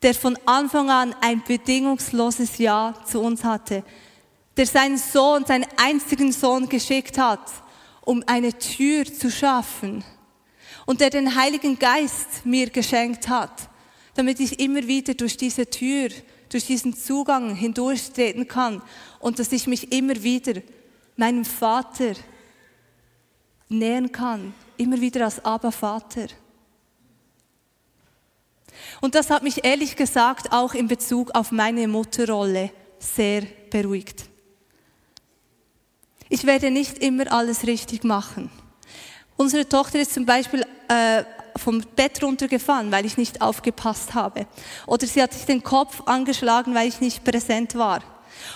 der 0.03 0.15
von 0.15 0.39
Anfang 0.47 0.91
an 0.91 1.15
ein 1.21 1.43
bedingungsloses 1.45 2.59
Ja 2.59 2.95
zu 3.07 3.21
uns 3.21 3.45
hatte, 3.45 3.85
der 4.57 4.67
seinen 4.67 4.99
Sohn, 4.99 5.45
seinen 5.45 5.67
einzigen 5.77 6.33
Sohn 6.33 6.69
geschickt 6.69 7.19
hat, 7.19 7.41
um 8.03 8.25
eine 8.27 8.53
Tür 8.59 9.05
zu 9.05 9.31
schaffen 9.31 10.05
und 10.87 11.01
der 11.01 11.11
den 11.11 11.37
Heiligen 11.37 11.79
Geist 11.79 12.45
mir 12.45 12.71
geschenkt 12.71 13.29
hat, 13.29 13.69
damit 14.15 14.41
ich 14.41 14.59
immer 14.59 14.87
wieder 14.87 15.15
durch 15.15 15.37
diese 15.37 15.69
Tür, 15.69 16.09
durch 16.49 16.67
diesen 16.67 16.97
Zugang 16.97 17.55
hindurchtreten 17.55 18.49
kann 18.49 18.83
und 19.21 19.39
dass 19.39 19.53
ich 19.53 19.67
mich 19.67 19.93
immer 19.93 20.23
wieder 20.23 20.61
meinem 21.17 21.45
Vater 21.45 22.15
nähern 23.69 24.11
kann, 24.11 24.55
immer 24.79 25.01
wieder 25.01 25.25
als 25.27 25.45
Aber 25.45 25.71
Vater. 25.71 26.27
Und 29.01 29.15
das 29.15 29.31
hat 29.31 29.43
mich 29.43 29.65
ehrlich 29.65 29.97
gesagt 29.97 30.53
auch 30.53 30.75
in 30.75 30.89
Bezug 30.89 31.35
auf 31.35 31.53
meine 31.53 31.89
Mutterrolle 31.89 32.71
sehr 32.99 33.43
beruhigt. 33.71 34.25
Ich 36.29 36.45
werde 36.45 36.71
nicht 36.71 36.99
immer 36.99 37.33
alles 37.33 37.67
richtig 37.67 38.05
machen. 38.05 38.51
Unsere 39.37 39.69
Tochter 39.69 40.01
ist 40.01 40.15
zum 40.15 40.27
Beispiel 40.27 40.65
äh, 40.89 41.25
vom 41.57 41.83
Bett 41.97 42.23
runtergefallen, 42.23 42.93
weil 42.93 43.07
ich 43.07 43.17
nicht 43.17 43.41
aufgepasst 43.41 44.15
habe. 44.15 44.47
Oder 44.87 45.07
sie 45.07 45.23
hat 45.23 45.33
sich 45.33 45.47
den 45.47 45.63
Kopf 45.63 46.03
angeschlagen, 46.07 46.75
weil 46.75 46.89
ich 46.89 47.01
nicht 47.01 47.25
präsent 47.25 47.75
war. 47.75 48.01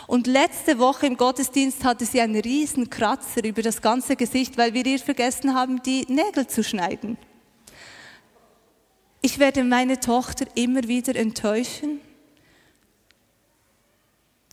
Und 0.06 0.26
letzte 0.26 0.78
Woche 0.78 1.06
im 1.06 1.16
Gottesdienst 1.16 1.84
hatte 1.84 2.04
sie 2.04 2.20
einen 2.20 2.40
riesen 2.40 2.90
Kratzer 2.90 3.44
über 3.44 3.62
das 3.62 3.82
ganze 3.82 4.16
Gesicht, 4.16 4.56
weil 4.56 4.74
wir 4.74 4.84
ihr 4.86 4.98
vergessen 4.98 5.54
haben, 5.54 5.82
die 5.82 6.06
Nägel 6.08 6.46
zu 6.46 6.62
schneiden. 6.62 7.16
Ich 9.24 9.38
werde 9.38 9.64
meine 9.64 9.98
Tochter 9.98 10.44
immer 10.54 10.86
wieder 10.86 11.16
enttäuschen. 11.16 11.98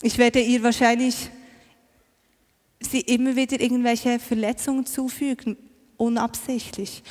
Ich 0.02 0.18
werde 0.18 0.40
ihr 0.40 0.64
wahrscheinlich 0.64 1.30
sie 2.80 3.02
immer 3.02 3.36
wieder 3.36 3.60
irgendwelche 3.60 4.18
Verletzungen 4.18 4.86
zufügen, 4.86 5.58
unabsichtlich. 5.98 7.04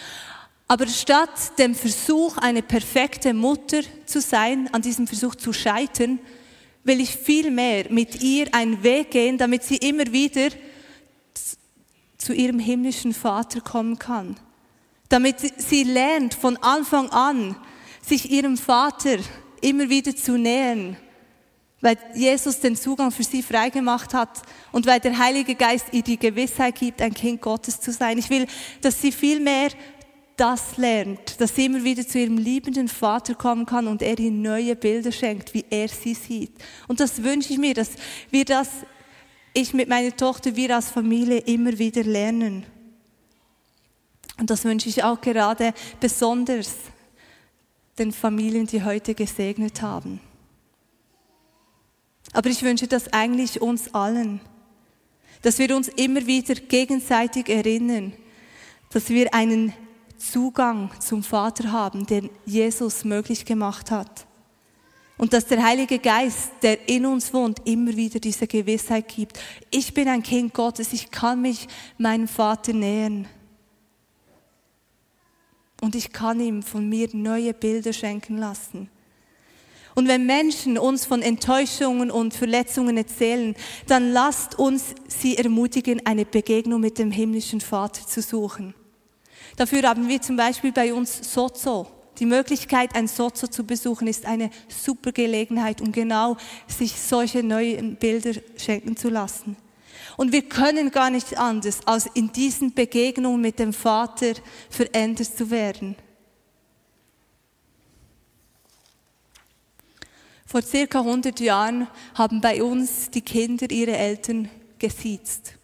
Aber 0.69 0.87
statt 0.87 1.59
dem 1.59 1.75
Versuch, 1.75 2.39
eine 2.39 2.63
perfekte 2.63 3.35
Mutter 3.35 3.83
zu 4.07 4.23
sein, 4.23 4.73
an 4.73 4.81
diesem 4.81 5.07
Versuch 5.07 5.35
zu 5.35 5.53
scheitern, 5.53 6.19
will 6.83 6.99
ich 6.99 7.15
vielmehr 7.15 7.93
mit 7.93 8.23
ihr 8.23 8.55
einen 8.55 8.83
Weg 8.83 9.11
gehen, 9.11 9.37
damit 9.37 9.65
sie 9.65 9.77
immer 9.77 10.11
wieder 10.11 10.49
zu 12.17 12.33
ihrem 12.33 12.59
himmlischen 12.59 13.13
Vater 13.13 13.61
kommen 13.61 13.99
kann 13.99 14.37
damit 15.11 15.37
sie 15.59 15.83
lernt 15.83 16.33
von 16.33 16.57
Anfang 16.59 17.11
an, 17.11 17.57
sich 18.01 18.31
ihrem 18.31 18.57
Vater 18.57 19.19
immer 19.61 19.91
wieder 19.91 20.17
zu 20.17 20.39
nähern, 20.39 20.97
weil 21.83 21.99
Jesus 22.15 22.61
den 22.61 22.77
Zugang 22.77 23.11
für 23.11 23.25
sie 23.25 23.43
freigemacht 23.43 24.15
hat 24.15 24.43
und 24.73 24.87
weil 24.87 25.01
der 25.01 25.19
Heilige 25.19 25.55
Geist 25.55 25.87
ihr 25.93 26.03
die 26.03 26.19
Gewissheit 26.19 26.77
gibt, 26.77 27.03
ein 27.03 27.13
Kind 27.13 27.41
Gottes 27.43 27.81
zu 27.81 27.93
sein. 27.93 28.19
Ich 28.19 28.31
will, 28.31 28.47
dass 28.81 29.01
sie 29.01 29.13
viel 29.13 29.41
mehr 29.41 29.71
das 30.37 30.77
lernt, 30.79 31.41
dass 31.41 31.55
sie 31.55 31.67
immer 31.67 31.85
wieder 31.85 32.07
zu 32.07 32.19
ihrem 32.19 32.39
liebenden 32.39 32.89
Vater 32.89 33.35
kommen 33.35 33.67
kann 33.67 33.87
und 33.87 34.01
er 34.01 34.19
ihr 34.19 34.31
neue 34.31 34.75
Bilder 34.75 35.13
schenkt, 35.13 35.53
wie 35.53 35.65
er 35.69 35.89
sie 35.89 36.15
sieht. 36.15 36.53
Und 36.89 37.01
das 37.01 37.23
wünsche 37.23 37.53
ich 37.53 37.59
mir, 37.59 37.75
dass 37.75 37.91
wir 38.31 38.45
das, 38.45 38.69
ich 39.53 39.75
mit 39.75 39.89
meiner 39.89 40.17
Tochter, 40.17 40.57
wir 40.57 40.75
als 40.75 40.89
Familie 40.89 41.41
immer 41.41 41.79
wieder 41.79 42.05
lernen. 42.05 42.65
Und 44.41 44.49
das 44.49 44.65
wünsche 44.65 44.89
ich 44.89 45.05
auch 45.05 45.21
gerade 45.21 45.75
besonders 46.01 46.73
den 47.99 48.11
Familien, 48.11 48.67
die 48.67 48.83
heute 48.83 49.15
gesegnet 49.15 49.83
haben. 49.83 50.19
Aber 52.33 52.49
ich 52.49 52.63
wünsche 52.63 52.87
das 52.87 53.13
eigentlich 53.13 53.61
uns 53.61 53.95
allen, 53.95 54.41
dass 55.43 55.59
wir 55.59 55.77
uns 55.77 55.89
immer 55.89 56.27
wieder 56.27 56.55
gegenseitig 56.55 57.51
erinnern, 57.51 58.15
dass 58.91 59.11
wir 59.11 59.35
einen 59.35 59.75
Zugang 60.17 60.91
zum 61.01 61.23
Vater 61.23 61.71
haben, 61.71 62.07
den 62.07 62.31
Jesus 62.47 63.05
möglich 63.05 63.45
gemacht 63.45 63.91
hat. 63.91 64.27
Und 65.19 65.35
dass 65.35 65.47
der 65.47 65.63
Heilige 65.63 65.99
Geist, 65.99 66.53
der 66.63 66.89
in 66.89 67.05
uns 67.05 67.35
wohnt, 67.35 67.61
immer 67.67 67.95
wieder 67.95 68.21
diese 68.21 68.47
Gewissheit 68.47 69.07
gibt. 69.09 69.39
Ich 69.71 69.93
bin 69.93 70.09
ein 70.09 70.23
Kind 70.23 70.55
Gottes, 70.55 70.95
ich 70.95 71.11
kann 71.11 71.43
mich 71.43 71.69
meinem 71.99 72.27
Vater 72.27 72.73
nähern 72.73 73.29
und 75.81 75.95
ich 75.95 76.13
kann 76.13 76.41
ihm 76.41 76.63
von 76.63 76.89
mir 76.89 77.09
neue 77.13 77.55
Bilder 77.55 77.93
schenken 77.93 78.39
lassen. 78.39 78.89
Und 79.95 80.09
wenn 80.09 80.25
Menschen 80.25 80.79
uns 80.79 81.05
von 81.05 81.21
Enttäuschungen 81.21 82.11
und 82.11 82.33
Verletzungen 82.33 82.97
erzählen, 82.97 83.55
dann 83.87 84.13
lasst 84.13 84.59
uns 84.59 84.95
sie 85.09 85.37
ermutigen, 85.37 86.07
eine 86.07 86.25
Begegnung 86.25 86.81
mit 86.81 86.99
dem 86.99 87.11
himmlischen 87.11 87.61
Vater 87.61 88.07
zu 88.07 88.23
suchen. 88.23 88.75
Dafür 89.57 89.83
haben 89.83 90.09
wir 90.09 90.23
zum 90.23 90.37
Beispiel 90.37 90.73
bei 90.73 90.95
uns 90.95 91.33
Sozo. 91.35 91.87
Die 92.19 92.27
Möglichkeit, 92.27 92.95
ein 92.95 93.09
Sozo 93.09 93.47
zu 93.47 93.65
besuchen, 93.65 94.07
ist 94.07 94.27
eine 94.27 94.51
super 94.69 95.11
Gelegenheit, 95.11 95.81
um 95.81 95.91
genau 95.91 96.37
sich 96.67 96.93
solche 96.93 97.43
neuen 97.43 97.97
Bilder 97.97 98.33
schenken 98.57 98.97
zu 98.97 99.09
lassen. 99.09 99.57
Und 100.21 100.33
wir 100.33 100.43
können 100.43 100.91
gar 100.91 101.09
nicht 101.09 101.39
anders, 101.39 101.79
als 101.87 102.05
in 102.13 102.31
diesen 102.31 102.75
Begegnungen 102.75 103.41
mit 103.41 103.59
dem 103.59 103.73
Vater 103.73 104.35
verändert 104.69 105.35
zu 105.35 105.51
werden. 105.51 105.97
Vor 110.45 110.61
circa 110.61 110.99
100 110.99 111.41
Jahren 111.41 111.89
haben 112.13 112.43
bei 112.43 112.63
uns 112.63 113.09
die 113.09 113.23
Kinder 113.23 113.71
ihre 113.71 113.97
Eltern 113.97 114.51
gesiezt. 114.79 115.55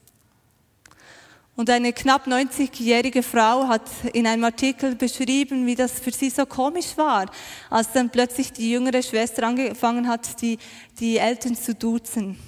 Und 1.55 1.69
eine 1.69 1.92
knapp 1.92 2.27
90-jährige 2.27 3.23
Frau 3.23 3.69
hat 3.69 3.90
in 4.14 4.27
einem 4.27 4.45
Artikel 4.45 4.95
beschrieben, 4.95 5.66
wie 5.66 5.75
das 5.75 6.01
für 6.01 6.12
sie 6.12 6.31
so 6.31 6.47
komisch 6.47 6.97
war, 6.97 7.31
als 7.69 7.92
dann 7.92 8.09
plötzlich 8.09 8.55
die 8.55 8.71
jüngere 8.71 9.03
Schwester 9.03 9.42
angefangen 9.42 10.09
hat, 10.09 10.40
die, 10.40 10.57
die 10.99 11.19
Eltern 11.19 11.57
zu 11.57 11.75
duzen. 11.75 12.38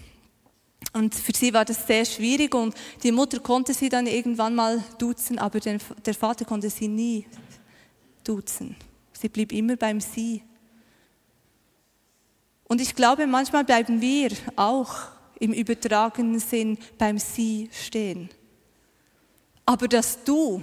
Und 0.92 1.14
für 1.14 1.32
sie 1.34 1.52
war 1.52 1.64
das 1.64 1.86
sehr 1.86 2.04
schwierig 2.04 2.54
und 2.54 2.74
die 3.02 3.12
Mutter 3.12 3.40
konnte 3.40 3.74
sie 3.74 3.88
dann 3.88 4.06
irgendwann 4.06 4.54
mal 4.54 4.82
duzen, 4.98 5.38
aber 5.38 5.60
der, 5.60 5.78
der 6.04 6.14
Vater 6.14 6.44
konnte 6.44 6.70
sie 6.70 6.88
nie 6.88 7.26
duzen. 8.24 8.76
Sie 9.12 9.28
blieb 9.28 9.52
immer 9.52 9.76
beim 9.76 10.00
Sie. 10.00 10.42
Und 12.64 12.80
ich 12.80 12.94
glaube, 12.94 13.26
manchmal 13.26 13.64
bleiben 13.64 14.00
wir 14.00 14.30
auch 14.54 14.94
im 15.40 15.52
übertragenen 15.52 16.38
Sinn 16.38 16.78
beim 16.98 17.18
Sie 17.18 17.68
stehen. 17.72 18.28
Aber 19.64 19.88
dass 19.88 20.22
du 20.22 20.62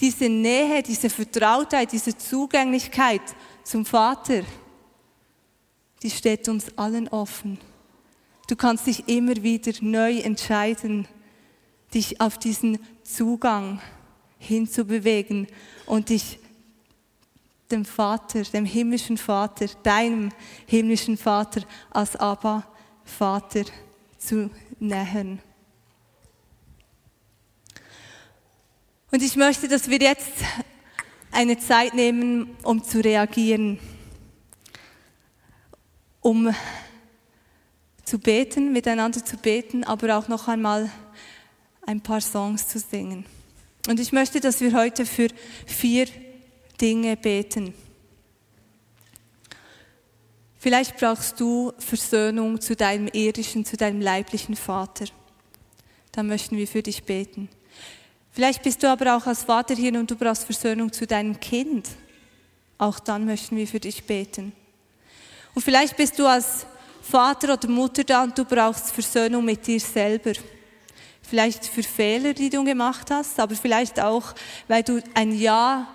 diese 0.00 0.28
Nähe, 0.28 0.82
diese 0.82 1.08
Vertrautheit, 1.08 1.92
diese 1.92 2.16
Zugänglichkeit 2.16 3.22
zum 3.62 3.84
Vater, 3.84 4.42
die 6.02 6.10
steht 6.10 6.48
uns 6.48 6.76
allen 6.76 7.08
offen. 7.08 7.58
Du 8.52 8.56
kannst 8.56 8.86
dich 8.86 9.08
immer 9.08 9.42
wieder 9.42 9.72
neu 9.80 10.18
entscheiden, 10.18 11.08
dich 11.94 12.20
auf 12.20 12.36
diesen 12.36 12.78
Zugang 13.02 13.80
hinzubewegen 14.38 15.46
und 15.86 16.10
dich 16.10 16.38
dem 17.70 17.86
Vater, 17.86 18.42
dem 18.42 18.66
himmlischen 18.66 19.16
Vater, 19.16 19.68
deinem 19.84 20.32
himmlischen 20.66 21.16
Vater 21.16 21.62
als 21.88 22.14
Abba 22.16 22.70
Vater 23.06 23.64
zu 24.18 24.50
nähern. 24.78 25.40
Und 29.10 29.22
ich 29.22 29.34
möchte, 29.34 29.66
dass 29.66 29.88
wir 29.88 29.98
jetzt 29.98 30.28
eine 31.30 31.58
Zeit 31.58 31.94
nehmen, 31.94 32.54
um 32.64 32.84
zu 32.84 33.02
reagieren, 33.02 33.78
um 36.20 36.54
zu 38.12 38.18
beten, 38.18 38.72
miteinander 38.72 39.24
zu 39.24 39.38
beten, 39.38 39.84
aber 39.84 40.18
auch 40.18 40.28
noch 40.28 40.46
einmal 40.46 40.90
ein 41.86 42.02
paar 42.02 42.20
Songs 42.20 42.68
zu 42.68 42.78
singen. 42.78 43.24
Und 43.88 43.98
ich 43.98 44.12
möchte, 44.12 44.38
dass 44.38 44.60
wir 44.60 44.74
heute 44.74 45.06
für 45.06 45.28
vier 45.64 46.06
Dinge 46.78 47.16
beten. 47.16 47.72
Vielleicht 50.58 50.98
brauchst 50.98 51.40
du 51.40 51.72
Versöhnung 51.78 52.60
zu 52.60 52.76
deinem 52.76 53.08
irdischen, 53.08 53.64
zu 53.64 53.78
deinem 53.78 54.02
leiblichen 54.02 54.56
Vater. 54.56 55.06
Dann 56.12 56.26
möchten 56.26 56.58
wir 56.58 56.68
für 56.68 56.82
dich 56.82 57.04
beten. 57.04 57.48
Vielleicht 58.30 58.62
bist 58.62 58.82
du 58.82 58.90
aber 58.90 59.16
auch 59.16 59.26
als 59.26 59.44
Vater 59.44 59.74
hier 59.74 59.98
und 59.98 60.10
du 60.10 60.16
brauchst 60.16 60.44
Versöhnung 60.44 60.92
zu 60.92 61.06
deinem 61.06 61.40
Kind. 61.40 61.88
Auch 62.76 63.00
dann 63.00 63.24
möchten 63.24 63.56
wir 63.56 63.66
für 63.66 63.80
dich 63.80 64.04
beten. 64.04 64.52
Und 65.54 65.62
vielleicht 65.62 65.96
bist 65.96 66.18
du 66.18 66.26
als 66.26 66.66
Vater 67.02 67.54
oder 67.54 67.68
Mutter 67.68 68.04
da 68.04 68.22
und 68.22 68.38
du 68.38 68.44
brauchst 68.44 68.92
Versöhnung 68.92 69.44
mit 69.44 69.66
dir 69.66 69.80
selber. 69.80 70.32
Vielleicht 71.22 71.66
für 71.66 71.82
Fehler, 71.82 72.32
die 72.32 72.50
du 72.50 72.64
gemacht 72.64 73.10
hast, 73.10 73.38
aber 73.38 73.54
vielleicht 73.54 74.00
auch, 74.00 74.34
weil 74.68 74.82
du 74.82 75.02
ein 75.14 75.32
Ja 75.38 75.88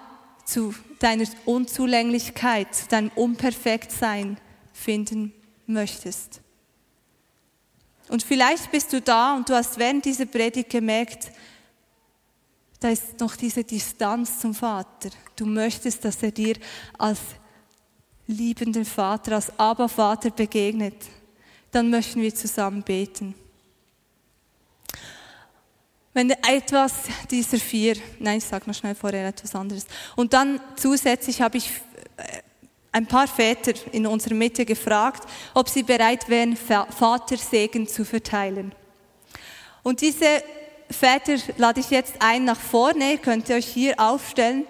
zu 0.45 0.73
deiner 0.99 1.25
Unzulänglichkeit, 1.45 2.73
zu 2.73 2.87
deinem 2.87 3.11
Unperfektsein 3.15 4.37
finden 4.73 5.33
möchtest. 5.65 6.41
Und 8.09 8.23
vielleicht 8.23 8.71
bist 8.71 8.93
du 8.93 9.01
da 9.01 9.35
und 9.35 9.49
du 9.49 9.53
hast 9.53 9.77
während 9.77 10.05
dieser 10.05 10.25
Predigt 10.25 10.69
gemerkt, 10.69 11.31
da 12.79 12.89
ist 12.89 13.19
noch 13.19 13.35
diese 13.35 13.63
Distanz 13.63 14.39
zum 14.39 14.53
Vater. 14.53 15.09
Du 15.35 15.45
möchtest, 15.45 16.05
dass 16.05 16.21
er 16.21 16.31
dir 16.31 16.55
als 16.97 17.19
liebenden 18.27 18.85
Vater, 18.85 19.35
als 19.35 19.51
Aber-Vater 19.57 20.29
begegnet. 20.29 20.95
Dann 21.71 21.89
möchten 21.89 22.21
wir 22.21 22.33
zusammen 22.33 22.83
beten. 22.83 23.35
Wenn 26.13 26.31
etwas 26.31 26.93
dieser 27.29 27.57
vier, 27.57 27.95
nein, 28.19 28.39
ich 28.39 28.43
sage 28.43 28.67
noch 28.67 28.75
schnell 28.75 28.95
vorher 28.95 29.27
etwas 29.27 29.53
anderes. 29.53 29.85
Und 30.15 30.33
dann 30.33 30.59
zusätzlich 30.75 31.41
habe 31.41 31.57
ich 31.57 31.69
äh, 32.17 32.41
ein 32.91 33.05
paar 33.05 33.27
Väter 33.27 33.73
in 33.91 34.07
unserer 34.07 34.33
Mitte 34.33 34.65
gefragt, 34.65 35.29
ob 35.53 35.69
sie 35.69 35.83
bereit 35.83 36.27
wären, 36.27 36.57
Vatersegen 36.57 37.87
zu 37.87 38.03
verteilen. 38.03 38.73
Und 39.83 40.01
diese 40.01 40.41
Väter 40.89 41.35
lade 41.57 41.79
ich 41.79 41.91
jetzt 41.91 42.15
ein 42.19 42.45
nach 42.45 42.59
vorne, 42.59 43.19
könnt 43.19 43.49
ihr 43.49 43.57
euch 43.57 43.67
hier 43.67 43.99
aufstellen. 43.99 44.65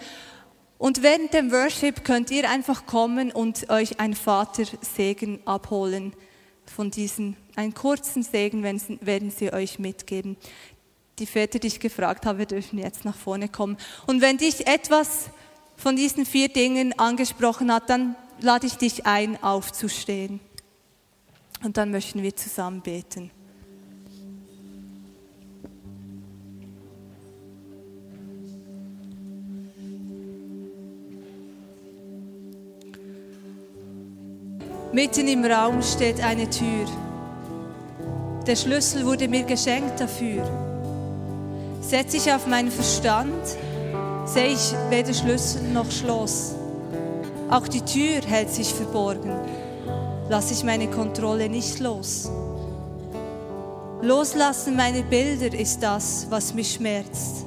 Und 0.78 1.02
während 1.04 1.34
dem 1.34 1.52
Worship 1.52 2.04
könnt 2.04 2.30
ihr 2.32 2.50
einfach 2.50 2.86
kommen 2.86 3.32
und 3.32 3.70
euch 3.70 4.00
einen 4.00 4.16
Vatersegen 4.16 5.40
abholen 5.46 6.14
von 6.66 6.92
diesen, 6.92 7.36
einen 7.56 7.74
kurzen 7.74 8.24
Segen 8.24 8.64
werden 8.64 9.32
sie 9.32 9.54
euch 9.54 9.80
mitgeben 9.80 10.38
die 11.20 11.26
Väter, 11.26 11.60
die 11.60 11.68
ich 11.68 11.80
gefragt 11.80 12.26
habe, 12.26 12.46
dürfen 12.46 12.80
jetzt 12.80 13.06
nach 13.06 13.16
vorne 13.16 13.50
kommen. 13.50 13.78
Und 14.06 14.22
wenn 14.22 14.38
dich 14.38 14.68
etwas 14.68 15.30
von 15.76 15.96
diesen 15.96 16.26
vier 16.26 16.50
Dingen 16.50 16.98
angesprochen 16.98 17.72
hat, 17.72 17.90
dann 17.90 18.16
lade 18.40 18.68
ich 18.68 18.76
dich 18.76 19.06
ein, 19.06 19.42
aufzustehen. 19.44 20.40
Und 21.64 21.78
dann 21.78 21.92
möchten 21.92 22.22
wir 22.22 22.36
zusammen 22.36 22.82
beten. 22.82 23.32
Mitten 34.98 35.28
im 35.28 35.46
Raum 35.46 35.84
steht 35.84 36.24
eine 36.24 36.50
Tür. 36.50 36.88
Der 38.48 38.56
Schlüssel 38.56 39.06
wurde 39.06 39.28
mir 39.28 39.44
geschenkt 39.44 40.00
dafür. 40.00 40.44
Setze 41.82 42.18
ich 42.18 42.34
auf 42.34 42.48
meinen 42.48 42.72
Verstand, 42.72 43.46
sehe 44.26 44.48
ich 44.48 44.74
weder 44.90 45.14
Schlüssel 45.14 45.62
noch 45.72 45.92
Schloss. 45.92 46.56
Auch 47.48 47.68
die 47.68 47.82
Tür 47.82 48.24
hält 48.26 48.50
sich 48.50 48.74
verborgen. 48.74 49.36
Lasse 50.30 50.56
ich 50.56 50.64
meine 50.64 50.88
Kontrolle 50.88 51.48
nicht 51.48 51.78
los. 51.80 52.32
Loslassen 54.02 54.76
meiner 54.76 55.04
Bilder 55.04 55.56
ist 55.56 55.84
das, 55.84 56.26
was 56.32 56.56
mich 56.56 56.74
schmerzt. 56.74 57.46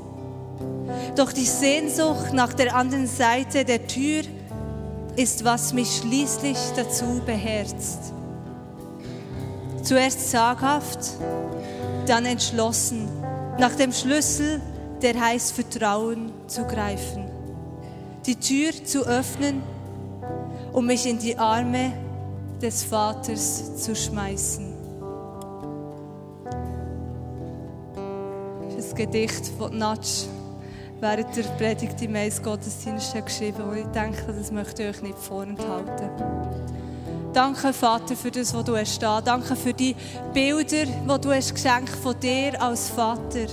Doch 1.17 1.33
die 1.33 1.47
Sehnsucht 1.47 2.33
nach 2.33 2.53
der 2.53 2.77
anderen 2.77 3.09
Seite 3.09 3.65
der 3.65 3.89
Tür 3.89 4.23
ist, 5.17 5.45
was 5.45 5.73
mich 5.73 5.97
schließlich 5.97 6.59
dazu 6.77 7.21
beherzt. 7.25 8.13
Zuerst 9.83 10.31
zaghaft, 10.31 11.01
dann 12.07 12.27
entschlossen 12.27 13.09
nach 13.59 13.75
dem 13.75 13.93
Schlüssel, 13.93 14.61
der 15.03 15.19
heißt 15.21 15.53
Vertrauen, 15.53 16.33
zu 16.47 16.65
greifen. 16.65 17.31
Die 18.27 18.37
Tür 18.37 18.73
zu 18.85 19.07
öffnen, 19.07 19.63
um 20.73 20.87
mich 20.87 21.07
in 21.07 21.19
die 21.19 21.39
Arme 21.39 21.93
des 22.61 22.85
Vaters 22.85 23.77
zu 23.77 23.95
schmeißen. 23.97 24.73
Das 28.77 28.95
Gedicht 28.95 29.51
von 29.59 29.77
Natsch 29.77 30.27
während 31.01 31.37
der 31.37 31.43
Predigt 31.43 32.01
im 32.03 32.15
Eis 32.15 32.43
Gottesdienst 32.43 33.15
geschrieben 33.25 33.63
und 33.63 33.77
ich 33.77 33.87
denke, 33.87 34.33
das 34.33 34.53
möchte 34.53 34.83
ich 34.83 34.97
euch 34.97 35.03
nicht 35.03 35.19
vorenthalten. 35.19 36.11
Danke, 37.33 37.73
Vater, 37.73 38.17
für 38.17 38.31
das, 38.31 38.53
was 38.53 38.65
du 38.65 38.77
hast 38.77 39.01
da. 39.03 39.21
Danke 39.21 39.55
für 39.55 39.73
die 39.73 39.95
Bilder, 40.35 40.85
die 40.85 41.21
du 41.21 41.31
hast 41.33 41.55
geschenkt 41.55 41.91
von 41.91 42.19
dir 42.19 42.61
als 42.61 42.91
Vater. 42.91 43.47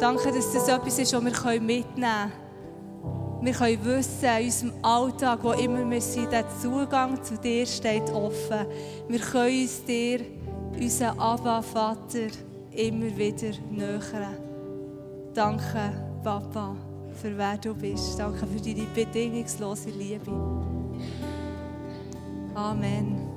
Danke, 0.00 0.32
dass 0.32 0.52
das 0.52 0.68
etwas 0.68 0.98
ist, 0.98 1.12
was 1.12 1.24
wir 1.24 1.60
mitnehmen 1.60 1.84
können. 1.94 2.32
Wir 3.40 3.52
können 3.52 3.84
wissen, 3.84 4.24
in 4.24 4.44
unserem 4.46 4.72
Alltag, 4.82 5.38
wo 5.42 5.52
immer 5.52 5.88
wir 5.88 6.00
sind, 6.00 6.32
der 6.32 6.44
Zugang 6.60 7.22
zu 7.22 7.36
dir 7.36 7.66
steht 7.66 8.10
offen. 8.10 8.66
Wir 9.06 9.20
können 9.20 9.62
uns 9.62 9.84
dir, 9.84 10.20
unseren 10.80 11.18
Abba-Vater, 11.18 12.28
immer 12.72 13.16
wieder 13.16 13.52
nähern. 13.70 14.47
Danke, 15.38 15.92
Papa, 16.24 16.74
für 17.12 17.38
wer 17.38 17.56
du 17.58 17.72
bist. 17.72 18.18
Danke 18.18 18.44
für 18.44 18.60
deine 18.60 18.86
bedingungslose 18.92 19.88
Liebe. 19.90 20.32
Amen. 22.56 23.27